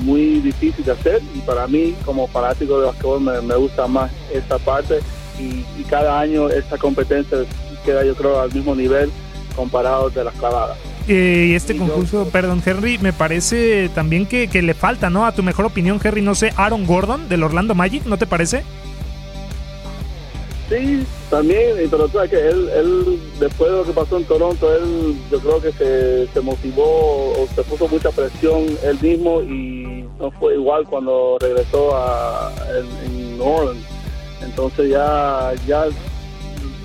muy 0.02 0.40
difícil 0.40 0.84
de 0.86 0.92
hacer 0.92 1.22
y 1.34 1.40
para 1.40 1.68
mí 1.68 1.96
como 2.06 2.28
fanático 2.28 2.80
de 2.80 2.88
basquetbol 2.88 3.22
me, 3.22 3.42
me 3.42 3.56
gusta 3.56 3.88
más 3.88 4.12
esta 4.34 4.58
parte 4.60 5.00
y, 5.40 5.66
y 5.80 5.84
cada 5.90 6.20
año 6.20 6.50
esta 6.50 6.78
competencia 6.78 7.38
queda 7.84 8.04
yo 8.04 8.16
creo 8.16 8.40
al 8.40 8.52
mismo 8.54 8.76
nivel 8.76 9.12
comparado 9.56 10.10
de 10.10 10.24
las 10.24 10.34
clavadas. 10.36 10.78
Eh, 11.08 11.50
Y 11.50 11.54
este 11.54 11.78
concurso, 11.78 12.28
perdón, 12.30 12.62
Henry, 12.66 12.98
me 12.98 13.14
parece 13.14 13.90
también 13.94 14.26
que, 14.26 14.48
que 14.48 14.62
le 14.62 14.74
falta, 14.74 15.10
¿no? 15.10 15.26
A 15.26 15.34
tu 15.34 15.44
mejor 15.44 15.66
opinión, 15.66 16.00
Henry, 16.04 16.22
no 16.22 16.36
sé, 16.36 16.52
Aaron 16.58 16.86
Gordon 16.86 17.30
del 17.30 17.44
Orlando 17.44 17.76
Magic, 17.76 18.06
¿no 18.06 18.18
te 18.18 18.26
parece? 18.26 18.64
Sí, 20.70 21.06
también, 21.30 21.76
pero 21.92 22.08
tú 22.08 22.14
sabes 22.14 22.32
que 22.32 22.40
él, 22.40 22.70
él, 22.76 23.20
después 23.40 23.70
de 23.70 23.78
lo 23.78 23.84
que 23.84 23.92
pasó 23.92 24.18
en 24.18 24.26
Toronto, 24.26 24.74
él 24.74 25.16
yo 25.30 25.40
creo 25.40 25.62
que 25.62 25.72
se, 25.74 26.28
se 26.34 26.42
motivó 26.42 27.34
o 27.34 27.48
se 27.54 27.62
puso 27.64 27.88
mucha 27.88 28.10
presión 28.10 28.66
él 28.84 28.98
mismo 29.00 29.42
y 29.44 30.06
no 30.20 30.32
fue 30.32 30.56
igual 30.56 30.86
cuando 30.88 31.38
regresó 31.40 31.96
a 31.96 32.52
en, 33.04 33.38
New 33.38 33.46
Orleans. 33.46 33.86
Entonces 34.42 34.90
ya, 34.90 35.54
ya, 35.68 35.86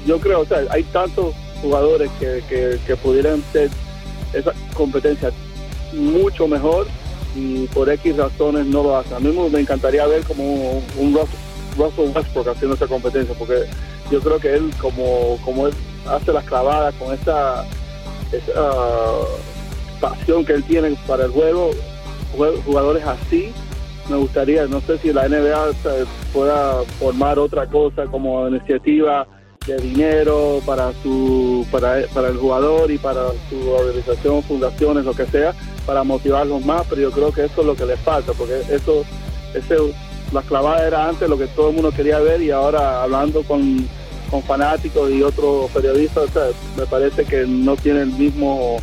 yo 0.07 0.19
creo, 0.19 0.41
o 0.41 0.45
sea, 0.47 0.63
hay 0.71 0.83
tantos 0.85 1.35
jugadores 1.63 2.11
que, 2.19 2.43
que, 2.87 2.97
pudieran 2.97 3.43
ser 3.53 3.71
esa 4.35 4.53
competencia 4.75 5.31
mucho 5.93 6.47
mejor 6.47 6.87
y 7.35 7.67
por 7.69 7.89
X 7.89 8.17
razones 8.17 8.67
no 8.67 8.83
lo 8.83 8.97
hacen. 8.97 9.15
A 9.15 9.21
mí 9.21 9.33
me- 9.33 9.61
encantaría 9.61 10.07
ver 10.07 10.23
como 10.25 10.45
un, 10.45 10.85
un 10.99 11.15
Russell 11.81 12.13
Westbrook 12.15 12.49
haciendo 12.49 12.75
esa 12.77 12.87
competencia, 12.87 13.35
porque 13.39 13.65
yo 14.11 14.21
creo 14.21 14.39
que 14.39 14.55
él, 14.55 14.71
como, 14.81 15.39
como 15.45 15.67
él 15.69 15.75
hace 16.09 16.33
las 16.33 16.45
clavadas 16.45 16.95
con 16.97 17.13
esa, 17.15 17.65
esa 18.33 18.71
pasión 20.01 20.45
que 20.45 20.55
él 20.55 20.65
tiene 20.65 20.97
para 21.07 21.25
el 21.25 21.31
juego, 21.31 21.71
jue- 22.37 22.63
jugadores 22.65 23.05
así, 23.05 23.53
me 24.09 24.17
gustaría, 24.17 24.67
no 24.67 24.81
sé 24.81 24.99
si 24.99 25.13
la 25.13 25.29
NBA 25.29 25.73
pueda 26.33 26.83
formar 26.99 27.39
otra 27.39 27.67
cosa 27.67 28.07
como 28.07 28.49
iniciativa 28.49 29.27
de 29.67 29.77
dinero 29.77 30.61
para 30.65 30.91
su 31.03 31.67
para, 31.71 31.99
para 32.15 32.29
el 32.29 32.39
jugador 32.39 32.91
y 32.91 32.99
para 32.99 33.27
su 33.49 33.71
organización, 33.71 34.43
fundaciones, 34.43 35.05
lo 35.05 35.13
que 35.15 35.27
sea, 35.27 35.55
para 35.87 36.03
motivarlos 36.03 36.65
más, 36.65 36.83
pero 36.89 37.03
yo 37.03 37.11
creo 37.13 37.31
que 37.31 37.45
eso 37.45 37.61
es 37.61 37.67
lo 37.67 37.77
que 37.77 37.85
les 37.87 38.01
falta, 38.01 38.33
porque 38.33 38.61
eso, 38.71 39.05
ese, 39.55 39.77
la 40.33 40.43
clavada 40.43 40.87
era 40.87 41.09
antes 41.09 41.29
lo 41.29 41.39
que 41.39 41.47
todo 41.47 41.71
el 41.71 41.75
mundo 41.75 41.91
quería 41.91 42.19
ver 42.21 42.41
y 42.41 42.51
ahora 42.51 43.03
hablando 43.03 43.43
con, 43.43 43.87
con 44.31 44.43
fanáticos 44.43 45.11
y 45.11 45.23
otros 45.23 45.71
periodistas, 45.71 46.25
o 46.25 46.33
sea, 46.33 46.43
me 46.77 46.87
parece 46.87 47.25
que 47.25 47.47
no 47.47 47.77
tiene 47.77 48.03
el 48.03 48.13
mismo, 48.13 48.79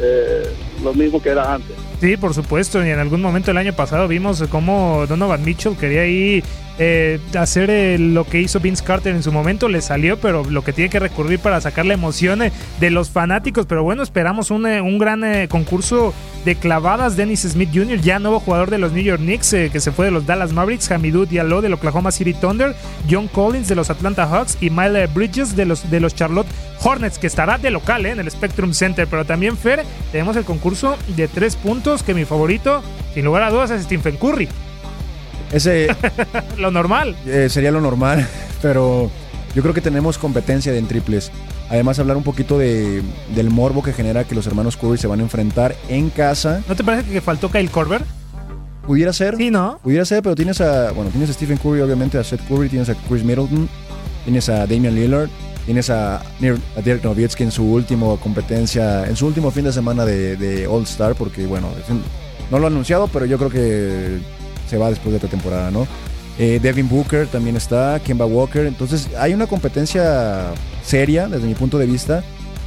eh, 0.00 0.48
lo 0.82 0.94
mismo 0.94 1.20
que 1.20 1.30
era 1.30 1.54
antes. 1.54 1.76
Sí, 2.00 2.16
por 2.16 2.34
supuesto. 2.34 2.84
Y 2.84 2.90
en 2.90 2.98
algún 2.98 3.22
momento 3.22 3.50
el 3.50 3.56
año 3.56 3.72
pasado 3.72 4.08
vimos 4.08 4.42
cómo 4.50 5.06
Donovan 5.08 5.44
Mitchell 5.44 5.76
quería 5.76 6.02
ahí 6.02 6.42
eh, 6.78 7.18
hacer 7.38 7.70
eh, 7.70 7.98
lo 7.98 8.24
que 8.24 8.40
hizo 8.40 8.60
Vince 8.60 8.84
Carter 8.84 9.14
en 9.14 9.22
su 9.22 9.32
momento. 9.32 9.68
Le 9.68 9.80
salió, 9.80 10.18
pero 10.18 10.44
lo 10.44 10.62
que 10.62 10.72
tiene 10.72 10.90
que 10.90 10.98
recurrir 10.98 11.38
para 11.38 11.60
sacar 11.60 11.86
la 11.86 11.94
emoción 11.94 12.42
eh, 12.42 12.52
de 12.80 12.90
los 12.90 13.10
fanáticos. 13.10 13.66
Pero 13.66 13.82
bueno, 13.82 14.02
esperamos 14.02 14.50
un, 14.50 14.66
eh, 14.66 14.80
un 14.80 14.98
gran 14.98 15.46
concurso 15.48 16.12
de 16.44 16.54
clavadas. 16.54 17.16
Dennis 17.16 17.42
Smith 17.42 17.70
Jr., 17.72 18.00
ya 18.00 18.18
nuevo 18.18 18.40
jugador 18.40 18.70
de 18.70 18.78
los 18.78 18.92
New 18.92 19.02
York 19.02 19.20
Knicks, 19.20 19.50
que 19.50 19.80
se 19.80 19.92
fue 19.92 20.06
de 20.06 20.12
los 20.12 20.26
Dallas 20.26 20.52
Mavericks. 20.52 20.90
Hamidou 20.90 21.26
Diallo 21.26 21.62
del 21.62 21.72
Oklahoma 21.72 22.10
City 22.10 22.34
Thunder. 22.34 22.74
John 23.10 23.28
Collins 23.28 23.68
de 23.68 23.74
los 23.74 23.90
Atlanta 23.90 24.26
Hawks. 24.26 24.58
Y 24.60 24.70
Mile 24.70 25.06
Bridges 25.06 25.56
de 25.56 25.64
los, 25.64 25.90
de 25.90 26.00
los 26.00 26.14
Charlotte 26.14 26.46
Hornets, 26.82 27.18
que 27.18 27.26
estará 27.26 27.58
de 27.58 27.70
local 27.70 28.06
en 28.06 28.20
el 28.20 28.30
Spectrum 28.30 28.72
Center. 28.72 29.06
Pero 29.08 29.24
también, 29.24 29.56
Fer, 29.56 29.84
tenemos 30.12 30.36
el 30.36 30.44
concurso 30.44 30.96
de 31.16 31.28
tres 31.28 31.56
puntos, 31.56 32.02
que 32.02 32.14
mi 32.14 32.24
favorito, 32.24 32.82
sin 33.14 33.24
lugar 33.24 33.42
a 33.42 33.50
dudas, 33.50 33.70
es 33.70 33.82
Stephen 33.84 34.16
Curry. 34.16 34.48
Ese 35.52 35.88
lo 36.58 36.70
normal. 36.70 37.16
eh, 37.26 37.48
sería 37.50 37.70
lo 37.70 37.80
normal, 37.80 38.26
pero 38.62 39.10
yo 39.54 39.62
creo 39.62 39.74
que 39.74 39.80
tenemos 39.80 40.18
competencia 40.18 40.72
de 40.72 40.78
en 40.78 40.86
triples. 40.86 41.30
Además, 41.68 41.98
hablar 41.98 42.16
un 42.16 42.22
poquito 42.22 42.58
de, 42.58 43.02
del 43.34 43.50
morbo 43.50 43.82
que 43.82 43.92
genera 43.92 44.24
que 44.24 44.34
los 44.34 44.46
hermanos 44.46 44.76
Curry 44.76 44.98
se 44.98 45.08
van 45.08 45.18
a 45.20 45.22
enfrentar 45.24 45.74
en 45.88 46.10
casa. 46.10 46.62
¿No 46.68 46.76
te 46.76 46.84
parece 46.84 47.10
que 47.10 47.20
faltó 47.20 47.50
Kyle 47.50 47.70
Korver? 47.70 48.02
Pudiera 48.86 49.12
ser. 49.12 49.36
Sí, 49.36 49.50
¿no? 49.50 49.80
Pudiera 49.82 50.04
ser, 50.04 50.22
pero 50.22 50.36
tienes 50.36 50.60
a, 50.60 50.92
bueno, 50.92 51.10
tienes 51.10 51.30
a 51.30 51.32
Stephen 51.32 51.56
Curry, 51.58 51.80
obviamente, 51.80 52.18
a 52.18 52.22
Seth 52.24 52.46
Curry, 52.48 52.68
tienes 52.68 52.88
a 52.88 52.94
Chris 53.08 53.24
Middleton, 53.24 53.68
tienes 54.24 54.48
a 54.48 54.64
Damian 54.66 54.94
Lillard, 54.94 55.28
tienes 55.64 55.90
a, 55.90 56.18
a 56.18 56.80
Dirk 56.84 57.02
Nowitzki 57.02 57.42
en 57.42 57.50
su 57.50 57.64
última 57.64 58.16
competencia, 58.18 59.04
en 59.04 59.16
su 59.16 59.26
último 59.26 59.50
fin 59.50 59.64
de 59.64 59.72
semana 59.72 60.04
de, 60.04 60.36
de 60.36 60.68
All 60.68 60.84
Star, 60.84 61.16
porque 61.16 61.46
bueno, 61.46 61.70
no 62.52 62.60
lo 62.60 62.66
ha 62.66 62.68
anunciado, 62.68 63.08
pero 63.08 63.26
yo 63.26 63.38
creo 63.38 63.50
que 63.50 64.18
se 64.68 64.76
va 64.78 64.90
después 64.90 65.10
de 65.12 65.16
esta 65.16 65.28
temporada, 65.28 65.70
¿no? 65.70 65.86
Eh, 66.38 66.60
Devin 66.62 66.88
Booker 66.88 67.26
también 67.28 67.56
está, 67.56 67.98
Kemba 68.04 68.26
Walker, 68.26 68.66
entonces 68.66 69.08
hay 69.18 69.32
una 69.32 69.46
competencia 69.46 70.52
seria 70.84 71.28
desde 71.28 71.46
mi 71.46 71.54
punto 71.54 71.78
de 71.78 71.86
vista. 71.86 72.22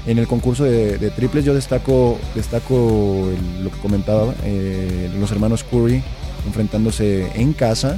En 0.08 0.18
el 0.18 0.28
concurso 0.28 0.64
de, 0.64 0.98
de 0.98 1.10
triples 1.12 1.46
yo 1.46 1.54
destaco, 1.54 2.18
destaco 2.34 3.30
el- 3.30 3.64
lo 3.64 3.70
que 3.70 3.78
comentaba, 3.80 4.34
eh, 4.44 5.10
los 5.20 5.32
hermanos 5.32 5.64
Curry 5.64 6.02
enfrentándose 6.48 7.28
en 7.36 7.54
casa. 7.54 7.98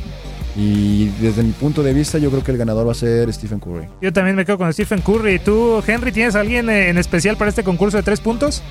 Y 0.57 1.05
desde 1.21 1.43
mi 1.43 1.51
punto 1.51 1.81
de 1.81 1.93
vista 1.93 2.17
yo 2.17 2.29
creo 2.29 2.43
que 2.43 2.51
el 2.51 2.57
ganador 2.57 2.85
va 2.85 2.91
a 2.91 2.95
ser 2.95 3.31
Stephen 3.31 3.59
Curry. 3.59 3.87
Yo 4.01 4.11
también 4.11 4.35
me 4.35 4.43
quedo 4.43 4.57
con 4.57 4.71
Stephen 4.73 4.99
Curry. 4.99 5.39
¿Tú, 5.39 5.81
Henry, 5.87 6.11
tienes 6.11 6.35
a 6.35 6.41
alguien 6.41 6.69
eh, 6.69 6.89
en 6.89 6.97
especial 6.97 7.37
para 7.37 7.47
este 7.49 7.63
concurso 7.63 7.95
de 7.95 8.03
tres 8.03 8.19
puntos? 8.19 8.61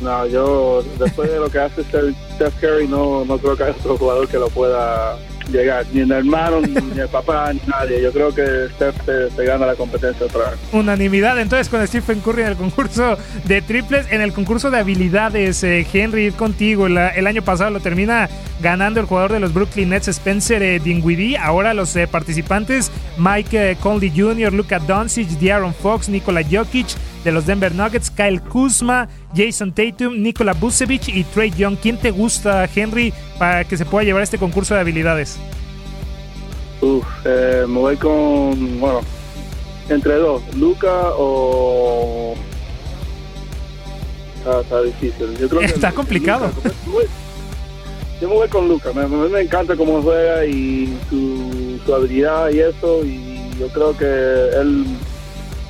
No, 0.00 0.26
yo 0.26 0.82
después 0.98 1.30
de 1.30 1.38
lo 1.38 1.50
que 1.50 1.58
hace 1.58 1.82
Steph 1.82 2.60
Curry 2.60 2.88
no, 2.88 3.24
no 3.24 3.38
creo 3.38 3.56
que 3.56 3.64
haya 3.64 3.74
otro 3.78 3.98
jugador 3.98 4.28
que 4.28 4.38
lo 4.38 4.48
pueda 4.48 5.18
llegar, 5.50 5.84
ni 5.92 6.00
el 6.00 6.10
hermano, 6.10 6.60
ni 6.60 7.00
el 7.00 7.08
papá, 7.08 7.52
ni 7.52 7.60
nadie. 7.66 8.02
Yo 8.02 8.12
creo 8.12 8.34
que 8.34 8.68
Steph 8.74 8.96
se, 9.04 9.44
gana 9.44 9.66
la 9.66 9.74
competencia 9.74 10.26
otra 10.26 10.50
vez. 10.50 10.60
Unanimidad 10.72 11.38
entonces 11.38 11.68
con 11.68 11.86
Stephen 11.86 12.20
Curry 12.20 12.42
en 12.42 12.48
el 12.48 12.56
concurso 12.56 13.16
de 13.44 13.62
triples, 13.62 14.06
en 14.10 14.20
el 14.20 14.32
concurso 14.32 14.70
de 14.70 14.78
habilidades, 14.78 15.62
eh, 15.64 15.86
Henry, 15.92 16.30
contigo. 16.32 16.86
el 16.86 17.26
año 17.26 17.42
pasado 17.42 17.70
lo 17.70 17.80
termina 17.80 18.28
ganando 18.60 19.00
el 19.00 19.06
jugador 19.06 19.32
de 19.32 19.40
los 19.40 19.52
Brooklyn 19.52 19.90
Nets, 19.90 20.08
Spencer 20.08 20.62
eh, 20.62 20.78
Dinwiddie. 20.78 21.36
Ahora 21.36 21.74
los 21.74 21.94
eh, 21.96 22.06
participantes, 22.06 22.90
Mike 23.18 23.76
Conley 23.80 24.12
Jr., 24.14 24.52
Luka 24.52 24.78
Doncic, 24.78 25.28
De'Aaron 25.28 25.74
Fox, 25.74 26.08
Nikola 26.08 26.42
Jokic, 26.42 26.88
de 27.24 27.32
los 27.32 27.46
Denver 27.46 27.74
Nuggets, 27.74 28.10
Kyle 28.10 28.40
Kuzma, 28.40 29.08
Jason 29.34 29.72
Tatum, 29.72 30.20
Nikola 30.22 30.52
Vucevic 30.52 31.08
y 31.08 31.24
Trey 31.24 31.50
Young. 31.50 31.76
¿Quién 31.80 31.96
te 31.96 32.10
gusta, 32.10 32.68
Henry, 32.74 33.12
para 33.38 33.64
que 33.64 33.76
se 33.76 33.84
pueda 33.84 34.04
llevar 34.04 34.22
este 34.22 34.38
concurso 34.38 34.74
de 34.74 34.80
habilidades? 34.80 35.38
Uf, 36.80 37.04
eh, 37.24 37.64
me 37.68 37.78
voy 37.78 37.96
con, 37.96 38.80
bueno, 38.80 39.00
entre 39.88 40.14
dos, 40.16 40.42
Luca 40.56 41.10
o... 41.16 42.34
Está, 44.62 44.82
difícil. 44.82 45.36
está 45.62 45.92
complicado. 45.92 46.50
yo 48.20 48.28
me 48.28 48.34
voy 48.34 48.48
con 48.48 48.68
Luca, 48.68 48.90
me, 48.94 49.06
me, 49.06 49.40
encanta 49.40 49.76
cómo 49.76 50.00
juega 50.00 50.46
y 50.46 50.98
su, 51.10 51.78
su 51.84 51.94
habilidad 51.94 52.48
y 52.50 52.60
eso, 52.60 53.04
y 53.04 53.50
yo 53.58 53.68
creo 53.68 53.96
que 53.96 54.06
él, 54.06 54.86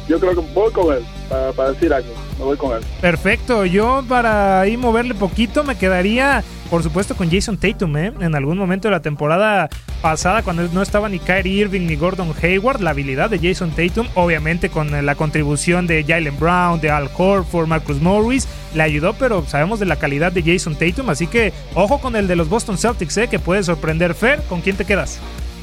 yo 0.09 0.21
creo 0.21 0.35
que 0.37 0.55
voy 0.55 0.73
con 0.73 0.95
él 0.95 1.02
para, 1.31 1.71
decir 1.71 1.93
algo. 1.93 2.09
Me 2.39 2.45
voy 2.45 2.57
con. 2.57 2.81
Perfecto. 3.01 3.65
Yo 3.65 4.05
para 4.09 4.61
ahí 4.61 4.77
moverle 4.77 5.15
poquito 5.15 5.65
me 5.65 5.77
quedaría, 5.77 6.43
por 6.69 6.83
supuesto, 6.83 7.17
con 7.17 7.31
Jason 7.31 7.57
Tatum. 7.57 7.97
¿eh? 7.97 8.13
En 8.21 8.35
algún 8.35 8.59
momento 8.59 8.89
de 8.89 8.93
la 8.93 9.01
temporada 9.01 9.69
pasada, 10.03 10.43
cuando 10.43 10.63
no 10.73 10.83
estaba 10.83 11.09
ni 11.09 11.19
Kyrie 11.19 11.61
Irving 11.61 11.87
ni 11.87 11.97
Gordon 11.97 12.35
Hayward, 12.43 12.81
la 12.81 12.91
habilidad 12.91 13.31
de 13.31 13.39
Jason 13.39 13.71
Tatum, 13.71 14.09
obviamente 14.15 14.71
con 14.71 15.05
la 15.05 15.15
contribución 15.15 15.87
de 15.87 16.05
Jalen 16.05 16.39
Brown, 16.39 16.81
de 16.81 16.91
Al 16.91 17.09
Horford, 17.17 17.67
Marcus 17.67 18.01
Morris, 18.01 18.49
le 18.75 18.83
ayudó, 18.83 19.15
pero 19.15 19.45
sabemos 19.47 19.79
de 19.79 19.87
la 19.87 19.97
calidad 19.97 20.33
de 20.33 20.43
Jason 20.43 20.75
Tatum. 20.75 21.11
Así 21.11 21.27
que 21.27 21.53
ojo 21.75 22.01
con 22.01 22.17
el 22.17 22.27
de 22.27 22.37
los 22.37 22.49
Boston 22.49 22.79
Celtics, 22.79 23.17
¿eh? 23.19 23.29
que 23.29 23.39
puede 23.39 23.63
sorprender. 23.63 24.15
Fer, 24.15 24.43
¿con 24.49 24.61
quién 24.61 24.77
te 24.77 24.85
quedas? 24.85 25.21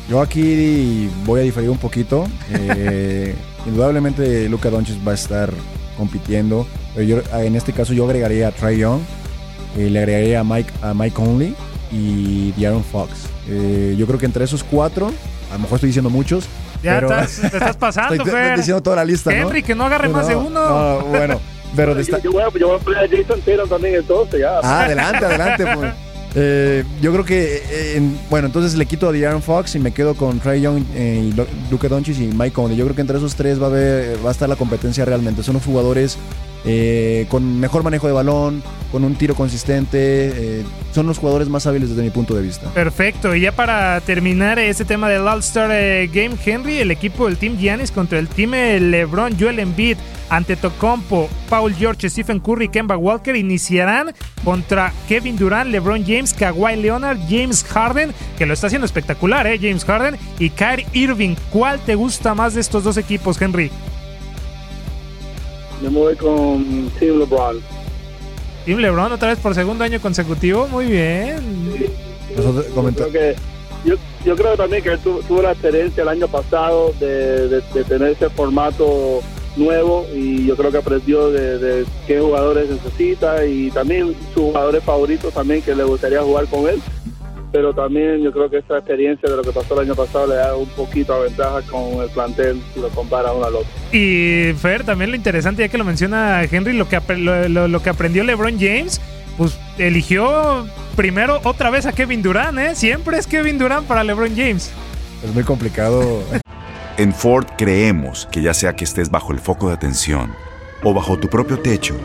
Yo 0.09 0.21
aquí 0.21 1.09
voy 1.25 1.41
a 1.41 1.43
diferir 1.43 1.69
un 1.69 1.77
poquito. 1.77 2.25
Eh, 2.51 3.35
indudablemente 3.65 4.47
Luca 4.47 4.69
Doncic 4.69 5.05
va 5.05 5.11
a 5.11 5.15
estar 5.15 5.51
compitiendo. 5.97 6.65
Pero 6.95 7.05
yo, 7.07 7.37
en 7.39 7.55
este 7.55 7.73
caso 7.73 7.93
yo 7.93 8.05
agregaría 8.05 8.47
a 8.47 8.51
Trey 8.51 8.79
Young, 8.79 9.01
eh, 9.77 9.89
le 9.89 9.99
agregaría 9.99 10.39
a 10.39 10.43
Mike, 10.43 10.71
a 10.81 10.93
Mike 10.93 11.13
Conley 11.13 11.55
y 11.91 12.51
De'Aaron 12.53 12.83
Fox. 12.83 13.27
Eh, 13.49 13.95
yo 13.97 14.05
creo 14.07 14.17
que 14.17 14.25
entre 14.25 14.45
esos 14.45 14.63
cuatro, 14.63 15.11
a 15.49 15.53
lo 15.53 15.59
mejor 15.59 15.75
estoy 15.75 15.87
diciendo 15.87 16.09
muchos. 16.09 16.47
Ya 16.81 16.99
estás, 16.99 17.41
te 17.41 17.47
estás 17.47 17.77
pasando, 17.79 18.13
estoy, 18.13 18.31
Fer. 18.31 18.57
diciendo 18.57 18.81
toda 18.81 18.97
la 18.97 19.05
lista. 19.05 19.35
Henry, 19.35 19.61
que 19.63 19.75
no 19.75 19.85
agarre 19.85 20.09
más 20.09 20.27
de 20.27 20.35
uno. 20.35 20.49
No, 20.49 21.05
bueno. 21.07 21.39
Pero 21.75 21.99
yo, 21.99 22.17
yo, 22.19 22.31
voy 22.31 22.41
a, 22.41 22.49
yo, 22.57 22.67
voy 22.67 22.77
a, 22.77 22.79
poner 22.79 23.03
a 23.03 23.07
Jason 23.09 23.41
Taylor 23.41 23.67
también 23.67 23.95
entonces, 23.95 24.39
ya. 24.39 24.59
Ah, 24.63 24.85
adelante, 24.85 25.25
adelante. 25.25 25.65
Pues. 25.75 25.93
Eh, 26.35 26.83
yo 27.01 27.11
creo 27.11 27.25
que, 27.25 27.63
eh, 27.69 28.01
bueno, 28.29 28.47
entonces 28.47 28.75
le 28.75 28.85
quito 28.85 29.09
a 29.09 29.11
De'Aaron 29.11 29.41
Fox 29.41 29.75
y 29.75 29.79
me 29.79 29.91
quedo 29.91 30.15
con 30.15 30.39
Trey 30.39 30.61
Young, 30.61 30.83
eh, 30.93 31.31
y 31.31 31.71
Luka 31.71 31.87
Doncic 31.87 32.17
y 32.19 32.27
Mike 32.27 32.51
Conley. 32.51 32.77
Yo 32.77 32.85
creo 32.85 32.95
que 32.95 33.01
entre 33.01 33.17
esos 33.17 33.35
tres 33.35 33.59
va 33.59 33.65
a, 33.65 33.69
haber, 33.69 34.23
va 34.23 34.29
a 34.29 34.31
estar 34.31 34.47
la 34.47 34.55
competencia 34.55 35.05
realmente. 35.05 35.43
Son 35.43 35.55
los 35.55 35.63
jugadores 35.63 36.17
con 37.29 37.59
mejor 37.59 37.83
manejo 37.83 38.07
de 38.07 38.13
balón, 38.13 38.63
con 38.91 39.03
un 39.03 39.15
tiro 39.15 39.35
consistente. 39.35 40.63
son 40.93 41.07
los 41.07 41.17
jugadores 41.17 41.49
más 41.49 41.67
hábiles 41.67 41.89
desde 41.89 42.03
mi 42.03 42.09
punto 42.09 42.35
de 42.35 42.41
vista. 42.41 42.69
Perfecto. 42.73 43.35
Y 43.35 43.41
ya 43.41 43.51
para 43.51 43.99
terminar 44.01 44.59
este 44.59 44.85
tema 44.85 45.09
del 45.09 45.27
All-Star 45.27 45.69
Game, 46.07 46.35
Henry, 46.45 46.79
el 46.79 46.91
equipo 46.91 47.25
del 47.27 47.37
Team 47.37 47.57
Giannis 47.57 47.91
contra 47.91 48.19
el 48.19 48.27
Team 48.27 48.51
LeBron, 48.51 49.37
Joel 49.39 49.59
Embiid, 49.59 49.97
ante 50.29 50.55
Tocompo, 50.55 51.29
Paul 51.49 51.73
George, 51.73 52.09
Stephen 52.09 52.39
Curry, 52.39 52.69
Kemba 52.69 52.97
Walker 52.97 53.35
iniciarán 53.35 54.13
contra 54.43 54.93
Kevin 55.07 55.37
Durant, 55.37 55.69
LeBron 55.69 56.03
James, 56.05 56.33
Kawhi 56.33 56.75
Leonard, 56.75 57.17
James 57.29 57.63
Harden, 57.63 58.13
que 58.37 58.45
lo 58.45 58.53
está 58.53 58.67
haciendo 58.67 58.85
espectacular, 58.85 59.47
¿eh? 59.47 59.57
James 59.61 59.85
Harden 59.85 60.17
y 60.39 60.49
Kyrie 60.49 60.87
Irving. 60.93 61.35
¿Cuál 61.49 61.79
te 61.79 61.95
gusta 61.95 62.33
más 62.33 62.53
de 62.53 62.61
estos 62.61 62.83
dos 62.83 62.97
equipos, 62.97 63.41
Henry? 63.41 63.71
Yo 65.81 65.91
me 65.91 65.99
voy 65.99 66.15
con 66.15 66.89
Team 66.99 67.19
LeBron. 67.19 67.61
Team 68.65 68.79
LeBron 68.79 69.11
otra 69.11 69.29
vez 69.29 69.39
por 69.39 69.55
segundo 69.55 69.83
año 69.83 69.99
consecutivo, 70.01 70.67
muy 70.67 70.85
bien. 70.85 71.37
yo, 72.35 72.93
creo 72.95 73.11
que, 73.11 73.35
yo, 74.25 74.35
creo 74.35 74.57
también 74.57 74.83
que 74.83 74.97
tuvo, 74.97 75.41
la 75.41 75.51
experiencia 75.51 76.03
el 76.03 76.09
año 76.09 76.27
pasado 76.27 76.93
de 76.99 77.61
tener 77.87 78.09
ese 78.09 78.29
formato 78.29 79.21
nuevo 79.57 80.05
y 80.13 80.45
yo 80.45 80.55
creo 80.55 80.71
que 80.71 80.77
aprendió 80.77 81.31
de, 81.31 81.85
qué 82.05 82.19
jugadores 82.19 82.69
necesita 82.69 83.45
y 83.45 83.71
también 83.71 84.15
sus 84.33 84.43
jugadores 84.43 84.83
favoritos 84.83 85.33
también 85.33 85.61
que 85.61 85.75
le 85.75 85.83
gustaría 85.83 86.21
jugar 86.21 86.45
con 86.47 86.67
él. 86.67 86.81
Pero 87.57 87.73
también 87.73 88.21
yo 88.21 88.31
creo 88.31 88.51
que 88.51 88.57
esa 88.57 88.77
experiencia 88.77 89.27
de 89.27 89.35
lo 89.35 89.41
que 89.41 89.51
pasó 89.51 89.73
el 89.73 89.87
año 89.87 89.95
pasado 89.95 90.27
le 90.27 90.35
da 90.35 90.55
un 90.55 90.69
poquito 90.69 91.15
de 91.15 91.29
ventaja 91.29 91.63
con 91.63 92.03
el 92.03 92.09
plantel 92.09 92.61
si 92.71 92.79
lo 92.79 92.89
compara 92.89 93.33
uno 93.33 93.45
al 93.45 93.55
otro. 93.55 93.67
Y 93.91 94.53
Fer, 94.61 94.83
también 94.83 95.09
lo 95.09 95.15
interesante, 95.15 95.63
ya 95.63 95.67
que 95.67 95.79
lo 95.79 95.83
menciona 95.83 96.43
Henry, 96.43 96.73
lo 96.73 96.87
que, 96.87 97.01
lo, 97.17 97.67
lo 97.67 97.81
que 97.81 97.89
aprendió 97.89 98.23
LeBron 98.23 98.59
James, 98.59 99.01
pues 99.39 99.57
eligió 99.79 100.67
primero 100.95 101.41
otra 101.45 101.71
vez 101.71 101.87
a 101.87 101.93
Kevin 101.93 102.21
Durant, 102.21 102.59
¿eh? 102.59 102.75
Siempre 102.75 103.17
es 103.17 103.25
Kevin 103.25 103.57
Durant 103.57 103.87
para 103.87 104.03
LeBron 104.03 104.35
James. 104.35 104.71
Es 105.23 105.33
muy 105.33 105.43
complicado 105.43 106.21
En 106.97 107.11
Ford 107.11 107.47
creemos 107.57 108.27
que 108.31 108.43
ya 108.43 108.53
sea 108.53 108.75
que 108.75 108.83
estés 108.83 109.09
bajo 109.09 109.33
el 109.33 109.39
foco 109.39 109.69
de 109.69 109.73
atención 109.73 110.31
o 110.83 110.93
bajo 110.93 111.17
tu 111.17 111.27
propio 111.27 111.57
techo, 111.57 111.95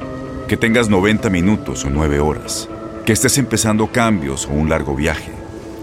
que 0.49 0.57
tengas 0.57 0.88
90 0.88 1.29
minutos 1.29 1.85
o 1.85 1.91
9 1.91 2.21
horas, 2.21 2.71
que 3.05 3.12
estés 3.12 3.37
empezando 3.37 3.87
cambios 3.88 4.47
o 4.47 4.51
un 4.51 4.71
largo 4.71 4.95
viaje, 4.95 5.33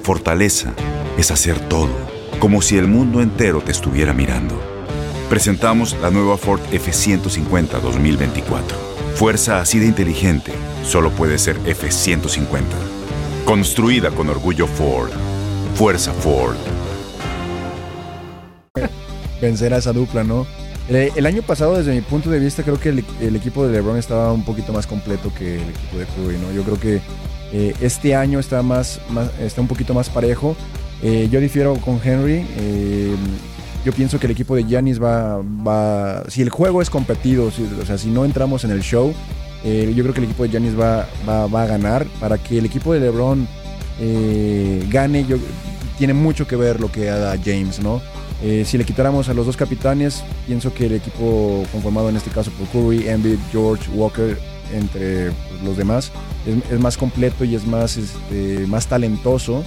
fortaleza 0.10 0.74
es 1.20 1.30
hacer 1.30 1.60
todo, 1.70 1.92
como 2.40 2.64
si 2.64 2.80
el 2.80 2.88
mundo 2.88 3.22
entero 3.22 3.62
te 3.62 3.72
estuviera 3.72 4.12
mirando. 4.12 4.60
Presentamos 5.30 5.96
la 6.02 6.10
nueva 6.10 6.36
Ford 6.36 6.62
F150 6.72 7.80
2024. 7.80 8.76
Fuerza 9.14 9.62
así 9.62 9.78
de 9.78 9.86
inteligente 9.86 10.52
solo 10.84 11.12
puede 11.12 11.38
ser 11.38 11.60
F150. 11.60 12.64
Construida 13.46 14.10
con 14.10 14.30
orgullo 14.30 14.66
Ford. 14.66 15.12
Fuerza 15.76 16.12
Ford 16.12 16.58
vencer 19.40 19.76
a 19.76 19.78
esa 19.78 19.94
dupla, 19.94 20.24
¿no? 20.24 20.48
El, 20.90 21.26
año 21.28 21.44
pasado, 21.44 21.78
desde 21.78 21.94
mi 21.94 22.02
punto 22.02 22.32
de 22.32 22.40
vista, 22.40 22.64
creo 22.64 22.80
que 22.80 22.90
el, 22.90 23.36
equipo 23.36 23.68
de 23.68 23.74
LeBron 23.74 23.98
estaba 23.98 24.34
un 24.34 24.44
poquito 24.44 24.74
más 24.74 24.88
completo 24.88 25.32
que 25.38 25.58
el 25.58 25.70
equipo 25.70 26.00
de 26.00 26.06
Curry, 26.06 26.40
¿no? 26.40 26.52
Yo 26.52 26.64
creo 26.64 26.80
que 26.80 27.00
eh, 27.52 27.74
este 27.82 28.16
año 28.16 28.40
está, 28.40 28.62
más, 28.62 29.00
está 29.42 29.62
un 29.62 29.68
poquito 29.68 29.94
más 29.94 30.10
parejo. 30.10 30.56
Eh, 31.02 31.30
yo 31.32 31.40
difiero 31.40 31.76
con 31.76 32.00
Henry. 32.04 32.46
Eh, 32.58 33.16
yo 33.86 33.94
pienso 33.94 34.20
que 34.20 34.28
el 34.28 34.32
equipo 34.32 34.56
de 34.56 34.64
Giannis 34.64 35.02
va, 35.02 35.38
va. 35.42 36.24
Si 36.30 36.42
el 36.42 36.50
juego 36.50 36.82
es 36.82 36.90
competido, 36.90 37.46
o 37.46 37.86
sea, 37.86 37.98
si 37.98 38.10
no 38.10 38.26
entramos 38.26 38.64
en 38.66 38.72
el 38.72 38.82
show, 38.82 39.14
yo 39.64 40.04
creo 40.04 40.14
que 40.14 40.20
el 40.20 40.26
equipo 40.26 40.44
de 40.44 40.50
Giannis 40.50 40.78
va, 40.78 41.08
va, 41.28 41.64
a 41.64 41.66
ganar. 41.66 42.06
Para 42.20 42.38
que 42.38 42.58
el 42.58 42.66
equipo 42.66 42.94
de 42.94 43.00
LeBron 43.00 43.48
gane, 44.90 45.26
yo, 45.26 45.38
tiene 45.98 46.14
mucho 46.14 46.46
que 46.46 46.58
ver 46.58 46.80
lo 46.80 46.92
que 46.92 47.10
haga 47.10 47.38
James, 47.44 47.80
¿no? 47.80 48.02
Eh, 48.42 48.64
si 48.66 48.78
le 48.78 48.86
quitáramos 48.86 49.28
a 49.28 49.34
los 49.34 49.46
dos 49.46 49.58
capitanes, 49.58 50.24
pienso 50.48 50.74
que 50.74 50.86
el 50.86 50.94
equipo 50.94 51.64
conformado 51.72 52.10
en 52.10 52.16
este 52.16 52.30
caso 52.30 52.52
por 52.52 52.68
Curry, 52.70 53.08
Embiid, 53.08 53.38
George, 53.52 53.90
Walker, 53.94 54.38
entre 54.74 55.32
los 55.64 55.78
demás, 55.78 56.12
es, 56.46 56.80
más 56.80 56.98
completo 56.98 57.44
y 57.44 57.56
es 57.56 57.66
más, 57.66 57.98
este, 57.98 58.66
más 58.68 58.88
talentoso 58.88 59.64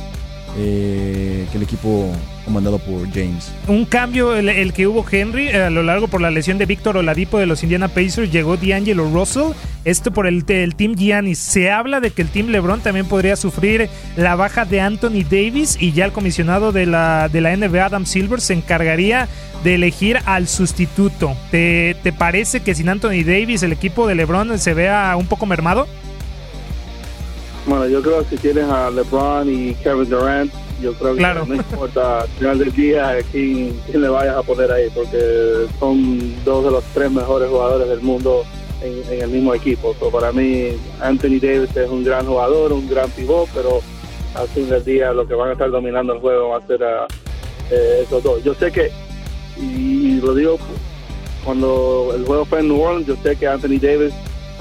eh, 0.56 1.46
que 1.50 1.56
el 1.56 1.62
equipo 1.62 2.10
comandado 2.44 2.78
por 2.78 3.08
James. 3.10 3.52
Un 3.68 3.84
cambio, 3.84 4.34
el, 4.34 4.72
que 4.72 4.86
hubo 4.86 5.04
Henry 5.08 5.48
a 5.50 5.70
lo 5.70 5.82
largo 5.82 6.08
por 6.08 6.20
la 6.20 6.30
lesión 6.30 6.58
de 6.58 6.66
Víctor 6.66 6.96
Oladipo 6.96 7.38
de 7.38 7.46
los 7.46 7.62
Indiana 7.62 7.88
Pacers, 7.88 8.30
llegó 8.30 8.56
D'Angelo 8.56 9.08
Russell, 9.10 9.52
esto 9.84 10.12
por 10.12 10.26
el, 10.26 10.44
el 10.48 10.74
Team 10.74 10.94
Giannis. 10.94 11.38
Se 11.38 11.70
habla 11.70 12.00
de 12.00 12.10
que 12.10 12.22
el 12.22 12.28
Team 12.28 12.48
LeBron 12.48 12.80
también 12.80 13.06
podría 13.06 13.36
sufrir 13.36 13.88
la 14.16 14.34
baja 14.34 14.64
de 14.64 14.80
Anthony 14.80 15.24
Davis 15.24 15.76
y 15.80 15.92
ya 15.92 16.04
el 16.04 16.12
comisionado 16.12 16.72
de 16.72 16.86
la, 16.86 17.28
de 17.28 17.40
la 17.40 17.56
NBA, 17.56 17.86
Adam 17.86 18.06
Silver, 18.06 18.40
se 18.40 18.54
encargaría 18.54 19.28
de 19.64 19.76
elegir 19.76 20.18
al 20.26 20.48
sustituto. 20.48 21.36
¿Te, 21.50 21.96
¿Te 22.02 22.12
parece 22.12 22.60
que 22.60 22.74
sin 22.74 22.88
Anthony 22.88 23.24
Davis 23.24 23.62
el 23.62 23.72
equipo 23.72 24.06
de 24.06 24.16
LeBron 24.16 24.58
se 24.58 24.74
vea 24.74 25.14
un 25.16 25.26
poco 25.26 25.46
mermado? 25.46 25.86
Bueno, 27.66 27.86
yo 27.86 28.02
creo 28.02 28.22
que 28.22 28.36
si 28.36 28.38
tienes 28.38 28.64
a 28.64 28.90
LeBron 28.90 29.48
y 29.48 29.74
Kevin 29.74 30.10
Durant, 30.10 30.52
yo 30.80 30.92
creo 30.94 31.14
que 31.14 31.22
no 31.22 31.54
importa 31.54 32.22
al 32.22 32.28
final 32.28 32.58
del 32.58 32.72
día 32.72 33.18
quién, 33.30 33.78
quién, 33.86 34.02
le 34.02 34.08
vayas 34.08 34.36
a 34.36 34.42
poner 34.42 34.72
ahí, 34.72 34.88
porque 34.92 35.66
son 35.78 36.44
dos 36.44 36.64
de 36.64 36.70
los 36.72 36.84
tres 36.92 37.10
mejores 37.10 37.48
jugadores 37.48 37.88
del 37.88 38.00
mundo 38.00 38.44
en, 38.82 39.20
el 39.20 39.30
mismo 39.30 39.54
equipo. 39.54 39.94
para 40.10 40.32
mí, 40.32 40.70
Anthony 41.00 41.38
Davis 41.40 41.76
es 41.76 41.88
un 41.88 42.02
gran 42.02 42.26
jugador, 42.26 42.72
un 42.72 42.88
gran 42.88 43.08
pivot, 43.10 43.48
pero 43.54 43.80
al 44.34 44.48
fin 44.48 44.68
del 44.68 44.84
día 44.84 45.12
lo 45.12 45.26
que 45.26 45.34
van 45.34 45.50
a 45.50 45.52
estar 45.52 45.70
dominando 45.70 46.14
el 46.14 46.20
juego 46.20 46.48
va 46.48 46.58
a 46.58 46.66
ser 46.66 46.82
a, 46.82 47.06
eh, 47.70 48.02
esos 48.04 48.22
dos. 48.22 48.42
Yo 48.42 48.54
sé 48.54 48.72
que, 48.72 48.90
y 49.56 50.20
lo 50.20 50.34
digo 50.34 50.58
cuando 51.44 52.12
el 52.14 52.24
juego 52.24 52.44
fue 52.44 52.60
en 52.60 52.68
New 52.68 52.80
Orleans, 52.80 53.06
yo 53.06 53.16
sé 53.22 53.36
que 53.36 53.46
Anthony 53.46 53.78
Davis 53.80 54.12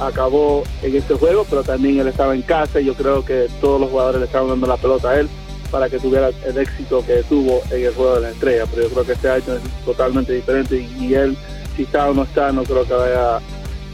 acabó 0.01 0.63
en 0.81 0.95
este 0.95 1.13
juego, 1.13 1.45
pero 1.49 1.63
también 1.63 1.99
él 1.99 2.07
estaba 2.07 2.33
en 2.35 2.41
casa 2.41 2.81
y 2.81 2.85
yo 2.85 2.93
creo 2.95 3.23
que 3.23 3.47
todos 3.59 3.79
los 3.79 3.89
jugadores 3.89 4.19
le 4.19 4.25
estaban 4.25 4.49
dando 4.49 4.67
la 4.67 4.77
pelota 4.77 5.11
a 5.11 5.19
él 5.19 5.29
para 5.69 5.89
que 5.89 5.99
tuviera 5.99 6.29
el 6.45 6.57
éxito 6.57 7.03
que 7.05 7.23
tuvo 7.23 7.61
en 7.71 7.85
el 7.85 7.93
juego 7.93 8.15
de 8.15 8.21
la 8.21 8.29
estrella. 8.31 8.65
Pero 8.69 8.83
yo 8.83 8.89
creo 8.89 9.05
que 9.05 9.11
este 9.13 9.29
año 9.29 9.53
es 9.55 9.85
totalmente 9.85 10.33
diferente 10.33 10.87
y, 10.99 11.13
él, 11.13 11.37
si 11.75 11.83
está 11.83 12.09
o 12.09 12.13
no 12.13 12.23
está, 12.23 12.51
no 12.51 12.63
creo 12.63 12.85
que 12.85 12.93
vaya 12.93 13.39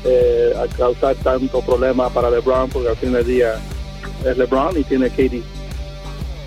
eh, 0.06 0.54
a 0.58 0.68
causar 0.76 1.16
tanto 1.18 1.62
problema 1.62 2.10
para 2.10 2.30
LeBron, 2.30 2.70
porque 2.70 2.90
al 2.90 2.98
fin 2.98 3.14
del 3.14 3.26
día 3.26 3.56
es 4.26 4.38
LeBron 4.38 4.78
y 4.80 4.84
tiene 4.84 5.10
KD. 5.10 5.44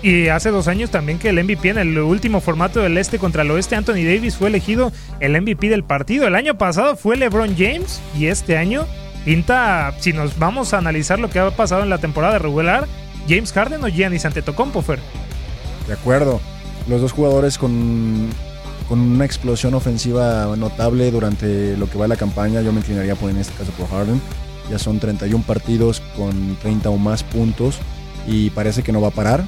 Y 0.03 0.29
hace 0.29 0.49
dos 0.49 0.67
años 0.67 0.89
también 0.89 1.19
que 1.19 1.29
el 1.29 1.43
MVP 1.43 1.69
en 1.69 1.77
el 1.77 1.99
último 1.99 2.41
formato 2.41 2.79
del 2.79 2.97
este 2.97 3.19
contra 3.19 3.43
el 3.43 3.51
oeste, 3.51 3.75
Anthony 3.75 4.03
Davis 4.03 4.35
fue 4.35 4.49
elegido 4.49 4.91
el 5.19 5.39
MVP 5.39 5.69
del 5.69 5.83
partido. 5.83 6.25
El 6.25 6.33
año 6.33 6.57
pasado 6.57 6.95
fue 6.95 7.17
LeBron 7.17 7.55
James 7.55 8.01
y 8.17 8.25
este 8.25 8.57
año 8.57 8.87
pinta, 9.25 9.93
si 9.99 10.13
nos 10.13 10.37
vamos 10.37 10.73
a 10.73 10.77
analizar 10.77 11.19
lo 11.19 11.29
que 11.29 11.39
ha 11.39 11.51
pasado 11.51 11.83
en 11.83 11.89
la 11.89 11.97
temporada 11.97 12.39
regular, 12.39 12.87
James 13.27 13.51
Harden 13.51 13.83
o 13.83 13.87
Giannis 13.87 14.25
Antetokounmpo, 14.25 14.81
Fer. 14.81 14.99
De 15.87 15.93
acuerdo. 15.93 16.39
Los 16.87 17.01
dos 17.01 17.11
jugadores 17.11 17.59
con, 17.59 18.29
con 18.89 18.99
una 18.99 19.25
explosión 19.25 19.75
ofensiva 19.75 20.55
notable 20.57 21.11
durante 21.11 21.77
lo 21.77 21.89
que 21.89 21.97
va 21.97 22.07
la 22.07 22.15
campaña. 22.15 22.61
Yo 22.61 22.71
me 22.71 22.79
inclinaría 22.79 23.15
por 23.15 23.29
en 23.29 23.37
este 23.37 23.53
caso 23.53 23.71
por 23.73 23.87
Harden. 23.89 24.19
Ya 24.69 24.79
son 24.79 24.99
31 24.99 25.43
partidos 25.45 26.01
con 26.17 26.55
30 26.61 26.89
o 26.89 26.97
más 26.97 27.23
puntos 27.23 27.77
y 28.27 28.49
parece 28.49 28.83
que 28.83 28.91
no 28.91 29.01
va 29.01 29.09
a 29.09 29.11
parar. 29.11 29.43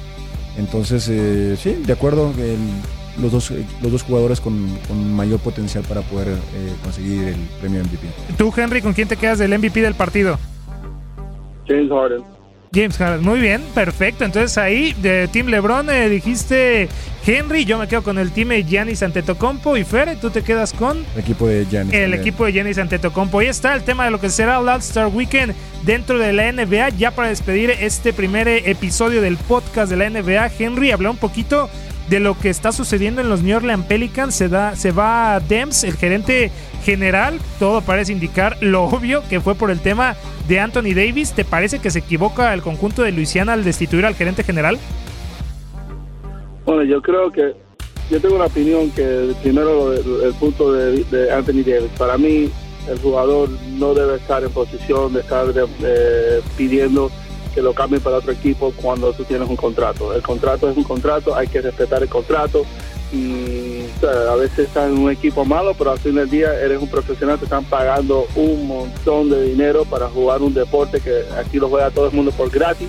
Entonces, 0.56 1.08
eh, 1.10 1.56
sí, 1.60 1.72
de 1.84 1.92
acuerdo, 1.92 2.32
los, 3.20 3.32
dos, 3.32 3.52
los 3.82 3.92
dos 3.92 4.02
jugadores 4.02 4.40
con, 4.40 4.54
mayor 5.14 5.40
potencial 5.40 5.84
para 5.88 6.02
poder 6.02 6.28
eh, 6.28 6.72
conseguir 6.82 7.28
el 7.28 7.36
premio 7.60 7.82
MVP. 7.82 8.06
Tú, 8.36 8.52
Henry, 8.56 8.82
¿con 8.82 8.92
quién 8.92 9.08
te 9.08 9.16
quedas 9.16 9.38
del 9.38 9.56
MVP 9.58 9.80
del 9.80 9.94
partido? 9.94 10.38
James 11.66 11.90
Harden. 11.90 12.22
James 12.74 12.96
Harden, 12.98 13.22
muy 13.22 13.40
bien, 13.40 13.62
perfecto. 13.74 14.24
Entonces 14.24 14.58
ahí 14.58 14.94
de 14.94 15.28
Team 15.28 15.46
LeBron 15.46 15.88
eh, 15.90 16.08
dijiste 16.08 16.88
Henry, 17.24 17.64
yo 17.64 17.78
me 17.78 17.86
quedo 17.86 18.02
con 18.02 18.18
el 18.18 18.32
team 18.32 18.48
de 18.48 18.64
Giannis 18.64 19.02
Antetokounmpo 19.02 19.76
y 19.76 19.84
Fer, 19.84 20.18
tú 20.20 20.30
te 20.30 20.42
quedas 20.42 20.72
con 20.72 20.98
el 21.14 21.20
equipo 21.20 21.46
de 21.46 21.64
Giannis. 21.66 21.94
El 21.94 22.14
equipo 22.14 22.44
de 22.44 22.52
Giannis 22.52 22.78
Antetokounmpo. 22.78 23.38
Ahí 23.38 23.46
está 23.46 23.74
el 23.74 23.84
tema 23.84 24.04
de 24.04 24.10
lo 24.10 24.20
que 24.20 24.28
será 24.28 24.58
el 24.58 24.68
All-Star 24.68 25.06
Weekend 25.06 25.54
dentro 25.84 26.18
de 26.18 26.32
la 26.32 26.50
NBA. 26.50 26.90
Ya 26.90 27.12
para 27.12 27.28
despedir 27.28 27.70
este 27.70 28.12
primer 28.12 28.48
episodio 28.48 29.22
del 29.22 29.36
podcast 29.36 29.90
de 29.90 29.96
la 29.96 30.10
NBA, 30.10 30.50
Henry 30.58 30.90
habló 30.90 31.12
un 31.12 31.16
poquito 31.16 31.70
de 32.08 32.20
lo 32.20 32.38
que 32.38 32.50
está 32.50 32.72
sucediendo 32.72 33.20
en 33.20 33.28
los 33.28 33.42
New 33.42 33.56
Orleans 33.56 33.86
Pelicans. 33.86 34.34
Se, 34.34 34.48
da, 34.48 34.76
se 34.76 34.92
va 34.92 35.34
a 35.34 35.40
Dems, 35.40 35.84
el 35.84 35.94
gerente 35.94 36.50
general. 36.84 37.38
Todo 37.58 37.80
parece 37.80 38.12
indicar 38.12 38.56
lo 38.60 38.84
obvio 38.84 39.22
que 39.28 39.40
fue 39.40 39.54
por 39.54 39.70
el 39.70 39.80
tema 39.80 40.16
de 40.48 40.60
Anthony 40.60 40.94
Davis. 40.94 41.32
¿Te 41.32 41.44
parece 41.44 41.78
que 41.78 41.90
se 41.90 42.00
equivoca 42.00 42.52
el 42.54 42.62
conjunto 42.62 43.02
de 43.02 43.12
Luisiana 43.12 43.52
al 43.54 43.64
destituir 43.64 44.04
al 44.04 44.14
gerente 44.14 44.42
general? 44.42 44.78
Bueno, 46.64 46.82
yo 46.82 47.02
creo 47.02 47.30
que 47.30 47.54
yo 48.10 48.20
tengo 48.20 48.36
una 48.36 48.46
opinión 48.46 48.90
que 48.90 49.34
primero 49.42 49.92
el, 49.92 50.34
punto 50.34 50.72
de, 50.72 51.32
Anthony 51.32 51.62
Davis. 51.64 51.90
Para 51.98 52.18
mí, 52.18 52.50
el 52.88 52.98
jugador 52.98 53.48
no 53.78 53.94
debe 53.94 54.16
estar 54.16 54.42
en 54.42 54.50
posición 54.50 55.14
de 55.14 55.20
estar 55.20 55.46
pidiendo 56.56 57.10
que 57.54 57.62
lo 57.62 57.72
cambien 57.72 58.02
para 58.02 58.16
otro 58.16 58.32
equipo 58.32 58.72
cuando 58.82 59.12
tú 59.12 59.24
tienes 59.24 59.48
un 59.48 59.56
contrato. 59.56 60.12
El 60.14 60.22
contrato 60.22 60.68
es 60.68 60.76
un 60.76 60.84
contrato, 60.84 61.34
hay 61.34 61.46
que 61.46 61.60
respetar 61.60 62.02
el 62.02 62.08
contrato 62.08 62.64
y 63.12 63.84
a 64.02 64.34
veces 64.34 64.66
estás 64.66 64.90
en 64.90 64.98
un 64.98 65.10
equipo 65.10 65.44
malo, 65.44 65.72
pero 65.78 65.92
al 65.92 65.98
fin 65.98 66.16
del 66.16 66.28
día 66.28 66.52
eres 66.60 66.82
un 66.82 66.88
profesional, 66.88 67.38
te 67.38 67.44
están 67.44 67.64
pagando 67.64 68.26
un 68.34 68.66
montón 68.66 69.30
de 69.30 69.42
dinero 69.44 69.84
para 69.84 70.08
jugar 70.08 70.42
un 70.42 70.52
deporte 70.52 71.00
que 71.00 71.22
aquí 71.38 71.58
lo 71.58 71.68
juega 71.68 71.90
todo 71.90 72.06
el 72.06 72.12
mundo 72.12 72.32
por 72.32 72.50
gratis 72.50 72.88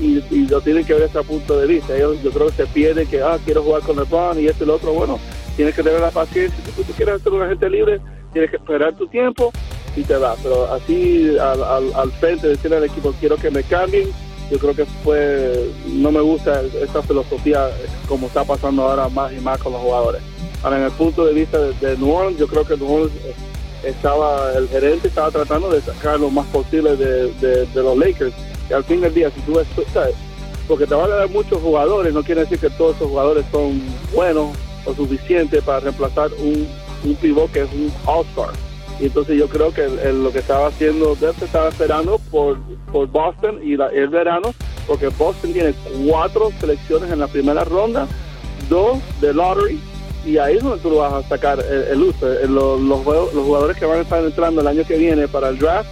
y, 0.00 0.20
lo 0.46 0.60
tienen 0.60 0.84
que 0.84 0.92
ver 0.92 1.02
desde 1.02 1.18
ese 1.18 1.28
punto 1.28 1.58
de 1.58 1.66
vista. 1.66 1.96
Ellos, 1.96 2.22
yo 2.22 2.30
creo 2.30 2.46
que 2.46 2.52
se 2.52 2.66
pierde 2.66 3.06
que, 3.06 3.22
ah, 3.22 3.38
quiero 3.44 3.62
jugar 3.62 3.82
con 3.82 3.98
el 3.98 4.06
pan 4.06 4.38
y 4.38 4.46
esto 4.46 4.64
y 4.64 4.66
lo 4.66 4.74
otro. 4.74 4.92
Bueno, 4.92 5.18
tienes 5.56 5.74
que 5.74 5.82
tener 5.82 6.00
la 6.00 6.10
paciencia. 6.10 6.56
Si 6.64 6.82
tú 6.82 6.92
quieres 6.92 7.22
ser 7.22 7.32
un 7.32 7.42
agente 7.42 7.68
libre, 7.68 8.00
tienes 8.32 8.50
que 8.50 8.56
esperar 8.56 8.94
tu 8.94 9.08
tiempo 9.08 9.52
y 9.96 10.02
te 10.02 10.16
va. 10.16 10.36
Pero 10.42 10.72
así 10.72 11.36
al, 11.38 11.62
al, 11.62 11.94
al 11.94 12.12
frente, 12.12 12.48
decirle 12.48 12.76
al 12.76 12.84
equipo, 12.84 13.14
quiero 13.18 13.36
que 13.36 13.50
me 13.50 13.62
cambien, 13.62 14.08
yo 14.50 14.58
creo 14.58 14.74
que 14.74 14.84
fue, 15.02 15.70
no 15.86 16.12
me 16.12 16.20
gusta 16.20 16.62
esa 16.82 17.02
filosofía 17.02 17.68
como 18.06 18.28
está 18.28 18.44
pasando 18.44 18.82
ahora 18.82 19.08
más 19.08 19.32
y 19.32 19.36
más 19.36 19.58
con 19.58 19.72
los 19.72 19.82
jugadores. 19.82 20.22
Ahora, 20.62 20.78
en 20.78 20.84
el 20.84 20.92
punto 20.92 21.24
de 21.24 21.34
vista 21.34 21.58
de, 21.58 21.96
New 21.96 22.12
Orleans, 22.12 22.38
yo 22.38 22.46
creo 22.46 22.64
que 22.64 22.76
New 22.76 23.06
eh, 23.06 23.34
estaba, 23.84 24.52
el 24.52 24.68
gerente 24.68 25.08
estaba 25.08 25.30
tratando 25.30 25.68
de 25.70 25.80
sacar 25.80 26.20
lo 26.20 26.30
más 26.30 26.46
posible 26.46 26.96
de, 26.96 27.32
de 27.32 27.82
los 27.82 27.96
Lakers 27.96 28.32
y 28.68 28.72
al 28.72 28.84
fin 28.84 29.00
del 29.00 29.14
día, 29.14 29.30
si 29.30 29.40
tú 29.42 29.54
ves, 29.54 29.66
porque 30.66 30.86
te 30.86 30.94
van 30.94 31.10
a 31.10 31.16
dar 31.16 31.30
muchos 31.30 31.60
jugadores, 31.62 32.12
no 32.12 32.22
quiere 32.22 32.40
decir 32.42 32.58
que 32.58 32.70
todos 32.70 32.96
esos 32.96 33.08
jugadores 33.08 33.44
son 33.52 33.80
buenos 34.12 34.56
o 34.84 34.94
suficientes 34.94 35.62
para 35.62 35.80
reemplazar 35.80 36.30
un, 36.38 36.66
un 37.04 37.14
pivot 37.16 37.50
que 37.52 37.62
es 37.62 37.72
un 37.72 37.92
All-Star. 38.04 38.65
Y 39.00 39.06
entonces 39.06 39.38
yo 39.38 39.48
creo 39.48 39.72
que 39.72 39.88
lo 40.12 40.32
que 40.32 40.38
estaba 40.38 40.68
haciendo 40.68 41.14
Def 41.16 41.42
estaba 41.42 41.68
esperando 41.68 42.18
por, 42.30 42.58
por 42.90 43.06
Boston 43.08 43.60
y 43.62 43.74
el 43.74 44.08
verano, 44.08 44.54
porque 44.86 45.08
Boston 45.08 45.52
tiene 45.52 45.74
cuatro 46.06 46.50
selecciones 46.60 47.10
en 47.10 47.20
la 47.20 47.28
primera 47.28 47.64
ronda, 47.64 48.06
dos 48.70 48.98
de 49.20 49.34
lottery, 49.34 49.78
y 50.24 50.38
ahí 50.38 50.56
es 50.56 50.62
donde 50.62 50.82
tú 50.82 50.90
lo 50.90 50.96
vas 50.96 51.12
a 51.12 51.28
sacar 51.28 51.60
el, 51.60 52.02
uso. 52.02 52.26
Los, 52.48 52.80
los, 52.80 53.04
los 53.06 53.44
jugadores 53.44 53.76
que 53.76 53.84
van 53.84 53.98
a 53.98 54.02
estar 54.02 54.24
entrando 54.24 54.60
el 54.60 54.66
año 54.66 54.84
que 54.84 54.96
viene 54.96 55.28
para 55.28 55.50
el 55.50 55.58
draft 55.58 55.88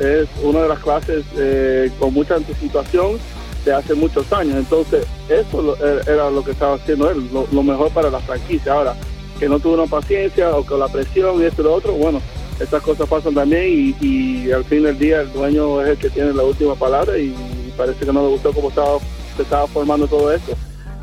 es 0.00 0.28
una 0.42 0.62
de 0.62 0.68
las 0.68 0.78
clases 0.78 1.24
eh, 1.36 1.90
con 1.98 2.14
mucha 2.14 2.36
anticipación 2.36 3.18
de 3.64 3.72
hace 3.72 3.94
muchos 3.94 4.32
años. 4.32 4.56
Entonces, 4.56 5.06
eso 5.28 5.76
er, 5.84 6.08
era 6.08 6.30
lo 6.30 6.44
que 6.44 6.52
estaba 6.52 6.76
haciendo 6.76 7.10
él, 7.10 7.28
lo, 7.32 7.62
mejor 7.62 7.90
para 7.90 8.10
la 8.10 8.20
franquicia. 8.20 8.72
Ahora, 8.72 8.96
que 9.38 9.48
no 9.48 9.58
tuvo 9.60 9.74
una 9.74 9.86
paciencia 9.86 10.54
o 10.54 10.64
con 10.64 10.80
la 10.80 10.88
presión 10.88 11.40
y 11.40 11.44
esto 11.44 11.62
y 11.62 11.64
lo 11.64 11.74
otro, 11.74 11.92
bueno, 11.92 12.20
estas 12.60 12.82
cosas 12.82 13.08
pasan 13.08 13.34
también 13.34 13.96
y, 14.00 14.50
al 14.50 14.64
fin 14.64 14.82
del 14.82 14.98
día 14.98 15.20
el 15.20 15.32
dueño 15.32 15.82
es 15.82 15.90
el 15.90 15.98
que 15.98 16.10
tiene 16.10 16.32
la 16.32 16.42
última 16.42 16.74
palabra 16.74 17.16
y 17.18 17.34
parece 17.76 18.04
que 18.04 18.12
no 18.12 18.22
le 18.22 18.28
gustó 18.28 18.52
cómo 18.52 18.68
estaba, 18.68 18.98
se 19.36 19.42
estaba 19.42 19.66
formando 19.68 20.06
todo 20.06 20.32
esto. 20.32 20.52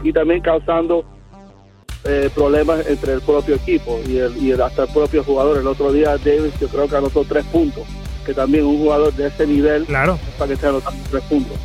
Y 0.03 0.11
también 0.11 0.41
causando 0.41 1.05
eh, 2.03 2.29
problemas 2.35 2.85
entre 2.87 3.13
el 3.13 3.21
propio 3.21 3.55
equipo 3.55 3.99
y, 4.05 4.17
el, 4.17 4.37
y 4.37 4.51
hasta 4.51 4.83
el 4.83 4.89
propio 4.89 5.23
jugador. 5.23 5.57
El 5.57 5.67
otro 5.67 5.91
día 5.91 6.17
Davis 6.17 6.53
yo 6.59 6.67
creo 6.67 6.87
que 6.87 6.97
anotó 6.97 7.23
tres 7.23 7.45
puntos 7.45 7.83
que 8.25 8.33
también 8.33 8.65
un 8.65 8.79
jugador 8.79 9.13
de 9.13 9.27
ese 9.27 9.45
nivel 9.47 9.85
claro. 9.85 10.19
para 10.37 10.51
que 10.51 10.57
sea 10.57 10.71
los 10.71 10.83
tres 11.09 11.23
puntos. 11.23 11.57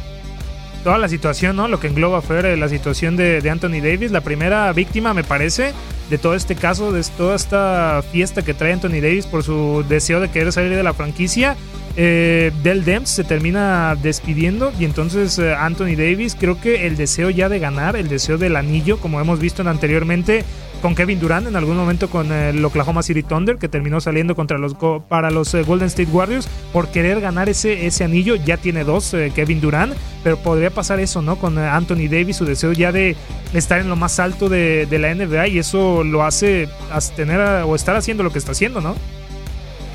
Toda 0.84 0.96
la 0.96 1.08
situación, 1.08 1.56
¿no? 1.56 1.68
Lo 1.68 1.78
que 1.78 1.88
engloba 1.88 2.22
fue 2.22 2.56
la 2.56 2.68
situación 2.68 3.16
de, 3.16 3.48
Anthony 3.50 3.82
Davis, 3.82 4.10
la 4.10 4.22
primera 4.22 4.72
víctima, 4.72 5.12
me 5.12 5.24
parece, 5.24 5.72
de 6.08 6.16
todo 6.16 6.34
este 6.34 6.54
caso, 6.54 6.90
de 6.90 7.04
toda 7.18 7.36
esta 7.36 8.02
fiesta 8.10 8.42
que 8.42 8.54
trae 8.54 8.72
Anthony 8.72 9.02
Davis 9.02 9.26
por 9.26 9.42
su 9.42 9.84
deseo 9.88 10.20
de 10.20 10.30
querer 10.30 10.52
salir 10.52 10.74
de 10.74 10.82
la 10.82 10.94
franquicia. 10.94 11.56
Eh, 11.96 12.52
Del 12.62 12.84
Demps 12.84 13.10
se 13.10 13.24
termina 13.24 13.96
despidiendo 14.00 14.72
y 14.78 14.84
entonces 14.84 15.38
eh, 15.38 15.54
Anthony 15.54 15.96
Davis 15.96 16.36
creo 16.38 16.60
que 16.60 16.86
el 16.86 16.96
deseo 16.96 17.30
ya 17.30 17.48
de 17.48 17.58
ganar, 17.58 17.96
el 17.96 18.08
deseo 18.08 18.38
del 18.38 18.56
anillo, 18.56 18.98
como 18.98 19.20
hemos 19.20 19.40
visto 19.40 19.68
anteriormente, 19.68 20.44
con 20.80 20.94
Kevin 20.94 21.20
Durant, 21.20 21.46
en 21.46 21.56
algún 21.56 21.76
momento 21.76 22.08
con 22.08 22.32
el 22.32 22.64
Oklahoma 22.64 23.02
City 23.02 23.22
Thunder, 23.22 23.58
que 23.58 23.68
terminó 23.68 24.00
saliendo 24.00 24.34
contra 24.34 24.58
los 24.58 24.74
para 25.08 25.30
los 25.30 25.52
eh, 25.54 25.62
Golden 25.62 25.88
State 25.88 26.10
Warriors 26.10 26.48
por 26.72 26.88
querer 26.88 27.20
ganar 27.20 27.48
ese, 27.48 27.86
ese 27.86 28.04
anillo. 28.04 28.36
Ya 28.36 28.56
tiene 28.56 28.84
dos, 28.84 29.12
eh, 29.14 29.32
Kevin 29.34 29.60
Durant, 29.60 29.94
pero 30.24 30.38
podría 30.38 30.70
pasar 30.70 31.00
eso, 31.00 31.22
¿no? 31.22 31.36
Con 31.36 31.58
eh, 31.58 31.68
Anthony 31.68 32.08
Davis, 32.10 32.36
su 32.36 32.44
deseo 32.44 32.72
ya 32.72 32.92
de 32.92 33.16
estar 33.52 33.80
en 33.80 33.88
lo 33.88 33.96
más 33.96 34.18
alto 34.18 34.48
de, 34.48 34.86
la 34.90 35.14
NBA 35.14 35.48
y 35.48 35.58
eso 35.58 36.04
lo 36.04 36.24
hace 36.24 36.68
tener 37.16 37.40
o 37.40 37.74
estar 37.74 37.96
haciendo 37.96 38.22
lo 38.22 38.32
que 38.32 38.38
está 38.38 38.52
haciendo, 38.52 38.80
¿no? 38.80 38.94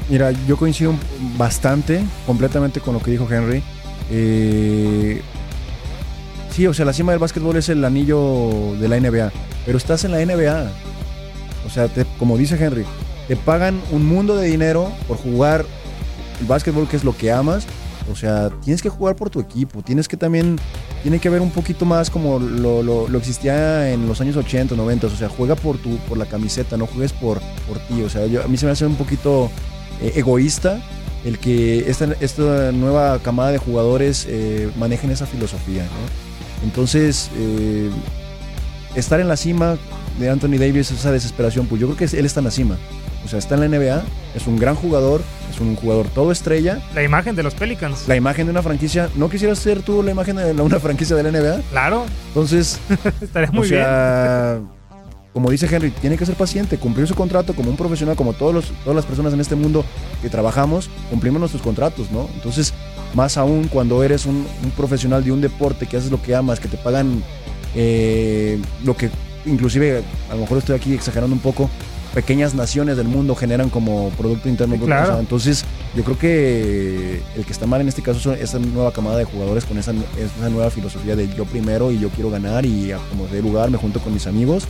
Mira, 0.09 0.31
yo 0.47 0.57
coincido 0.57 0.93
bastante, 1.37 2.03
completamente 2.25 2.79
con 2.79 2.93
lo 2.93 3.01
que 3.01 3.11
dijo 3.11 3.27
Henry. 3.29 3.61
sí, 6.51 6.67
o 6.67 6.73
sea, 6.73 6.85
la 6.85 6.93
cima 6.93 7.11
del 7.11 7.19
básquetbol 7.19 7.57
es 7.57 7.69
el 7.69 7.83
anillo 7.83 8.75
de 8.79 8.87
la 8.87 8.99
NBA 8.99 9.31
pero 9.65 9.77
estás 9.77 10.03
en 10.03 10.11
la 10.11 10.23
NBA. 10.23 10.71
O 11.65 11.69
sea, 11.69 11.89
como 12.19 12.37
dice 12.37 12.63
Henry, 12.63 12.85
te 13.27 13.35
pagan 13.35 13.81
un 13.91 14.05
mundo 14.05 14.35
de 14.35 14.47
dinero 14.47 14.91
por 15.07 15.17
jugar 15.17 15.65
el 16.39 16.45
básquetbol, 16.45 16.87
que 16.87 16.95
es 16.95 17.03
lo 17.03 17.15
que 17.15 17.31
amas. 17.31 17.65
O 18.11 18.15
sea, 18.15 18.51
tienes 18.63 18.83
que 18.83 18.89
jugar 18.89 19.15
por 19.15 19.31
tu 19.31 19.39
equipo. 19.39 19.81
Tienes 19.81 20.07
que 20.07 20.15
también, 20.15 20.57
tiene 21.01 21.19
que 21.19 21.29
ver 21.29 21.41
un 21.41 21.49
poquito 21.49 21.85
más 21.85 22.11
como 22.11 22.37
lo, 22.37 23.17
existía 23.17 23.91
en 23.91 24.07
los 24.07 24.21
años 24.21 24.35
80, 24.35 24.75
90. 24.75 25.07
O 25.07 25.09
sea, 25.09 25.29
juega 25.29 25.55
por, 25.55 25.77
tu, 25.77 25.97
por 25.99 26.17
la 26.17 26.25
camiseta, 26.25 26.77
no 26.77 26.85
juegues 26.85 27.13
por, 27.13 27.39
por 27.67 27.79
ti. 27.87 28.03
O 28.03 28.09
sea, 28.09 28.27
yo, 28.27 28.43
a 28.43 28.47
mí 28.47 28.57
se 28.57 28.67
me 28.67 28.71
hace 28.73 28.85
un 28.85 28.95
poquito 28.95 29.49
eh, 30.01 30.13
egoísta 30.15 30.79
el 31.25 31.39
que 31.39 31.89
esta, 31.89 32.13
esta 32.19 32.71
nueva 32.71 33.17
camada 33.19 33.51
de 33.51 33.57
jugadores 33.57 34.27
eh, 34.29 34.69
manejen 34.77 35.09
esa 35.09 35.25
filosofía. 35.25 35.83
Entonces, 36.63 37.31
eh, 37.35 37.89
estar 38.95 39.19
en 39.19 39.27
la 39.27 39.37
cima 39.37 39.77
de 40.19 40.29
Anthony 40.29 40.57
Davis, 40.57 40.91
esa 40.91 41.11
desesperación, 41.11 41.67
pues 41.67 41.81
yo 41.81 41.87
creo 41.87 41.97
que 41.97 42.17
él 42.17 42.25
está 42.25 42.39
en 42.39 42.45
la 42.45 42.51
cima. 42.51 42.77
O 43.23 43.27
sea, 43.27 43.39
está 43.39 43.55
en 43.55 43.61
la 43.61 43.77
NBA, 43.79 44.03
es 44.35 44.45
un 44.45 44.57
gran 44.57 44.75
jugador, 44.75 45.21
es 45.51 45.59
un 45.59 45.75
jugador 45.75 46.07
todo 46.09 46.31
estrella. 46.31 46.79
La 46.93 47.01
imagen 47.01 47.35
de 47.35 47.41
los 47.41 47.55
Pelicans. 47.55 48.07
La 48.07 48.15
imagen 48.15 48.45
de 48.45 48.51
una 48.51 48.61
franquicia. 48.61 49.09
¿No 49.15 49.29
quisieras 49.29 49.57
ser 49.57 49.81
tú 49.81 50.03
la 50.03 50.11
imagen 50.11 50.35
de 50.35 50.61
una 50.61 50.79
franquicia 50.79 51.15
de 51.15 51.23
la 51.23 51.31
NBA? 51.31 51.61
Claro. 51.71 52.05
Entonces, 52.27 52.79
estaría 53.21 53.49
muy 53.49 53.65
o 53.65 53.69
sea, 53.69 54.59
Como 55.33 55.49
dice 55.49 55.67
Henry, 55.69 55.89
tiene 55.89 56.17
que 56.17 56.25
ser 56.27 56.35
paciente, 56.35 56.77
cumplir 56.77 57.07
su 57.07 57.15
contrato 57.15 57.55
como 57.55 57.71
un 57.71 57.77
profesional, 57.77 58.15
como 58.15 58.33
todos 58.33 58.53
los, 58.53 58.65
todas 58.83 58.95
las 58.95 59.05
personas 59.05 59.33
en 59.33 59.41
este 59.41 59.55
mundo 59.55 59.83
que 60.21 60.29
trabajamos, 60.29 60.91
cumplimos 61.09 61.39
nuestros 61.39 61.63
contratos, 61.63 62.11
¿no? 62.11 62.29
Entonces, 62.35 62.75
más 63.15 63.37
aún 63.37 63.69
cuando 63.69 64.03
eres 64.03 64.27
un, 64.27 64.45
un 64.63 64.71
profesional 64.71 65.23
de 65.23 65.31
un 65.31 65.41
deporte, 65.41 65.87
que 65.87 65.97
haces 65.97 66.11
lo 66.11 66.21
que 66.21 66.35
amas, 66.35 66.59
que 66.59 66.67
te 66.67 66.77
pagan 66.77 67.23
eh, 67.75 68.59
lo 68.83 68.95
que 68.95 69.09
inclusive, 69.45 70.03
a 70.29 70.33
lo 70.33 70.41
mejor 70.41 70.57
estoy 70.57 70.75
aquí 70.75 70.93
exagerando 70.93 71.35
un 71.35 71.41
poco, 71.41 71.69
pequeñas 72.13 72.55
naciones 72.55 72.97
del 72.97 73.07
mundo 73.07 73.35
generan 73.35 73.69
como 73.69 74.09
Producto 74.11 74.47
Interno 74.47 74.75
Bruto. 74.75 74.87
Claro. 74.87 75.19
entonces, 75.19 75.65
yo 75.95 76.03
creo 76.03 76.17
que 76.17 77.21
el 77.35 77.45
que 77.45 77.51
está 77.51 77.67
mal 77.67 77.81
en 77.81 77.89
este 77.89 78.01
caso 78.01 78.33
es 78.33 78.41
esa 78.41 78.59
nueva 78.59 78.91
camada 78.91 79.17
de 79.17 79.25
jugadores 79.25 79.65
con 79.65 79.77
esa, 79.77 79.91
esa 79.91 80.49
nueva 80.49 80.71
filosofía 80.71 81.15
de 81.15 81.27
yo 81.35 81.45
primero 81.45 81.91
y 81.91 81.99
yo 81.99 82.09
quiero 82.09 82.29
ganar 82.29 82.65
y 82.65 82.91
a 82.91 82.97
como 83.09 83.27
de 83.27 83.41
lugar 83.41 83.69
me 83.69 83.77
junto 83.77 83.99
con 83.99 84.13
mis 84.13 84.27
amigos 84.27 84.65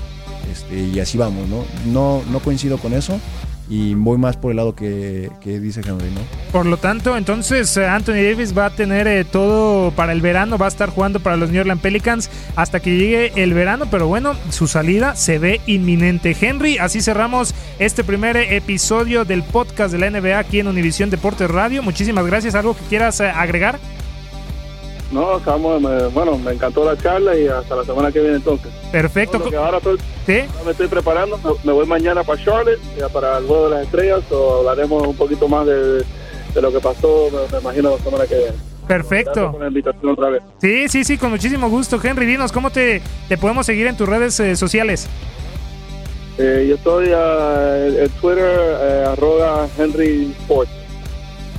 este, 0.51 0.79
y 0.79 0.99
así 0.99 1.17
vamos, 1.17 1.47
¿no? 1.47 1.63
No, 1.91 2.23
no 2.31 2.39
coincido 2.39 2.77
con 2.77 2.93
eso 2.93 3.19
y 3.69 3.95
voy 3.95 4.17
más 4.17 4.37
por 4.37 4.51
el 4.51 4.57
lado 4.57 4.75
que, 4.75 5.31
que, 5.41 5.59
dice 5.59 5.81
Henry, 5.81 6.11
¿no? 6.11 6.21
Por 6.51 6.65
lo 6.65 6.77
tanto, 6.77 7.17
entonces 7.17 7.75
eh, 7.77 7.87
Anthony 7.87 8.23
Davis 8.23 8.55
va 8.55 8.67
a 8.67 8.69
tener 8.69 9.07
eh, 9.07 9.25
todo 9.25 9.91
para 9.91 10.11
el 10.11 10.21
verano, 10.21 10.57
va 10.57 10.65
a 10.65 10.69
estar 10.69 10.89
jugando 10.89 11.19
para 11.19 11.35
los 11.35 11.49
New 11.49 11.61
Orleans 11.61 11.81
Pelicans 11.81 12.29
hasta 12.55 12.79
que 12.79 12.97
llegue 12.97 13.31
el 13.35 13.53
verano, 13.53 13.87
pero 13.89 14.07
bueno, 14.07 14.35
su 14.49 14.67
salida 14.67 15.15
se 15.15 15.39
ve 15.39 15.61
inminente. 15.65 16.35
Henry, 16.39 16.77
así 16.77 17.01
cerramos 17.01 17.55
este 17.79 18.03
primer 18.03 18.37
episodio 18.37 19.25
del 19.25 19.43
podcast 19.43 19.91
de 19.91 19.99
la 19.99 20.09
NBA 20.09 20.37
aquí 20.37 20.59
en 20.59 20.67
Univisión 20.67 21.09
Deportes 21.09 21.49
Radio. 21.49 21.81
Muchísimas 21.81 22.25
gracias. 22.25 22.55
¿Algo 22.55 22.75
que 22.75 22.83
quieras 22.85 23.19
eh, 23.19 23.29
agregar? 23.29 23.79
No, 25.11 25.37
estamos, 25.37 25.81
me, 25.81 26.07
bueno, 26.07 26.37
me 26.37 26.53
encantó 26.53 26.83
la 26.83 26.97
charla 26.97 27.37
y 27.37 27.47
hasta 27.47 27.75
la 27.75 27.83
semana 27.83 28.11
que 28.11 28.19
viene 28.19 28.37
entonces. 28.37 28.71
Perfecto. 28.91 29.41
Ahora 29.57 29.77
estoy, 29.77 29.97
¿Sí? 30.25 30.41
me 30.65 30.71
estoy 30.71 30.87
preparando, 30.87 31.37
me, 31.37 31.51
me, 31.63 31.71
voy 31.73 31.85
mañana 31.85 32.23
para 32.23 32.43
Charlotte, 32.43 32.79
ya 32.97 33.07
para 33.09 33.37
el 33.37 33.45
juego 33.45 33.69
de 33.69 33.75
las 33.75 33.85
estrellas, 33.85 34.21
o 34.31 34.59
hablaremos 34.59 35.07
un 35.07 35.15
poquito 35.15 35.47
más 35.47 35.65
de, 35.67 35.97
de 36.53 36.61
lo 36.61 36.71
que 36.71 36.79
pasó, 36.79 37.29
me, 37.31 37.51
me, 37.51 37.61
imagino, 37.61 37.91
la 37.91 38.03
semana 38.03 38.25
que 38.25 38.35
viene. 38.35 38.53
Perfecto. 38.87 39.51
Por 39.51 39.61
la 39.61 39.67
invitación 39.67 40.11
otra 40.11 40.29
vez. 40.29 40.43
Sí, 40.61 40.87
sí, 40.89 41.03
sí, 41.03 41.17
con 41.17 41.31
muchísimo 41.31 41.69
gusto. 41.69 41.99
Henry, 42.03 42.25
dinos, 42.25 42.51
¿cómo 42.51 42.69
te, 42.69 43.01
te 43.27 43.37
podemos 43.37 43.65
seguir 43.65 43.87
en 43.87 43.97
tus 43.97 44.07
redes 44.07 44.39
eh, 44.39 44.55
sociales? 44.55 45.07
Eh, 46.37 46.65
yo 46.67 46.75
estoy 46.75 47.09
uh, 47.09 48.03
en 48.03 48.09
Twitter, 48.21 48.77
eh, 48.81 49.05
arroba 49.07 49.67
Henry 49.77 50.33
Sports. 50.41 50.84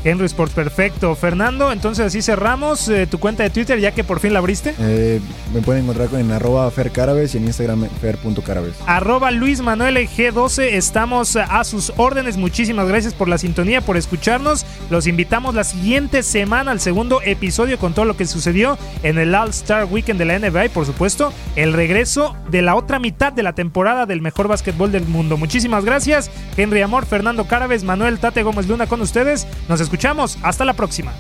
Henry 0.07 0.27
Sports, 0.27 0.55
perfecto. 0.55 1.17
Fernando, 1.17 1.73
entonces 1.73 2.07
así 2.07 2.23
cerramos 2.23 2.89
eh, 2.89 3.09
tu 3.09 3.19
cuenta 3.19 3.43
de 3.43 3.51
Twitter 3.51 3.81
ya 3.81 3.91
que 3.91 4.05
por 4.05 4.21
fin 4.21 4.33
la 4.33 4.39
abriste. 4.39 4.73
Eh, 4.79 5.21
me 5.53 5.63
pueden 5.63 5.83
encontrar 5.83 6.09
en 6.15 6.31
arroba 6.31 6.71
fercarabes 6.71 7.35
y 7.35 7.39
en 7.39 7.47
Instagram 7.47 7.89
fer.carabes. 8.01 8.77
Arroba 8.87 9.33
Luis 9.33 9.61
Manuel 9.61 9.97
G12, 9.97 10.63
estamos 10.75 11.35
a 11.35 11.65
sus 11.65 11.93
órdenes. 11.97 12.37
Muchísimas 12.37 12.87
gracias 12.87 13.15
por 13.15 13.29
la 13.29 13.37
sintonía, 13.37 13.81
por 13.81 13.97
escucharnos. 13.97 14.65
Los 14.91 15.09
invitamos 15.09 15.57
la 15.57 15.65
siguiente 15.65 16.23
semana 16.23 16.71
al 16.71 16.79
segundo 16.79 17.21
episodio 17.25 17.77
con 17.79 17.93
todo 17.93 18.05
lo 18.05 18.17
que 18.17 18.27
sucedió 18.27 18.79
en 19.03 19.19
el 19.19 19.35
All 19.35 19.51
Star 19.51 19.87
Weekend 19.87 20.21
de 20.21 20.25
la 20.25 20.39
NBA 20.39 20.67
y 20.67 20.69
por 20.69 20.87
supuesto 20.87 21.33
el 21.57 21.73
regreso 21.73 22.37
de 22.49 22.63
la 22.63 22.77
otra 22.77 23.01
mitad 23.01 23.33
de 23.33 23.43
la 23.43 23.55
temporada 23.55 24.07
del 24.07 24.21
mejor 24.21 24.47
básquetbol 24.47 24.93
del 24.93 25.07
mundo. 25.07 25.37
Muchísimas 25.37 25.85
gracias. 25.85 26.31
Henry 26.57 26.83
Amor, 26.83 27.07
Fernando 27.07 27.47
Carabes, 27.49 27.83
Manuel 27.83 28.21
Tate 28.21 28.45
Gómez 28.45 28.69
Luna 28.69 28.87
con 28.87 29.01
ustedes. 29.01 29.49
Nos 29.69 29.81
escuchamos. 29.97 30.37
Hasta 30.43 30.65
la 30.65 30.75
próxima. 30.75 31.13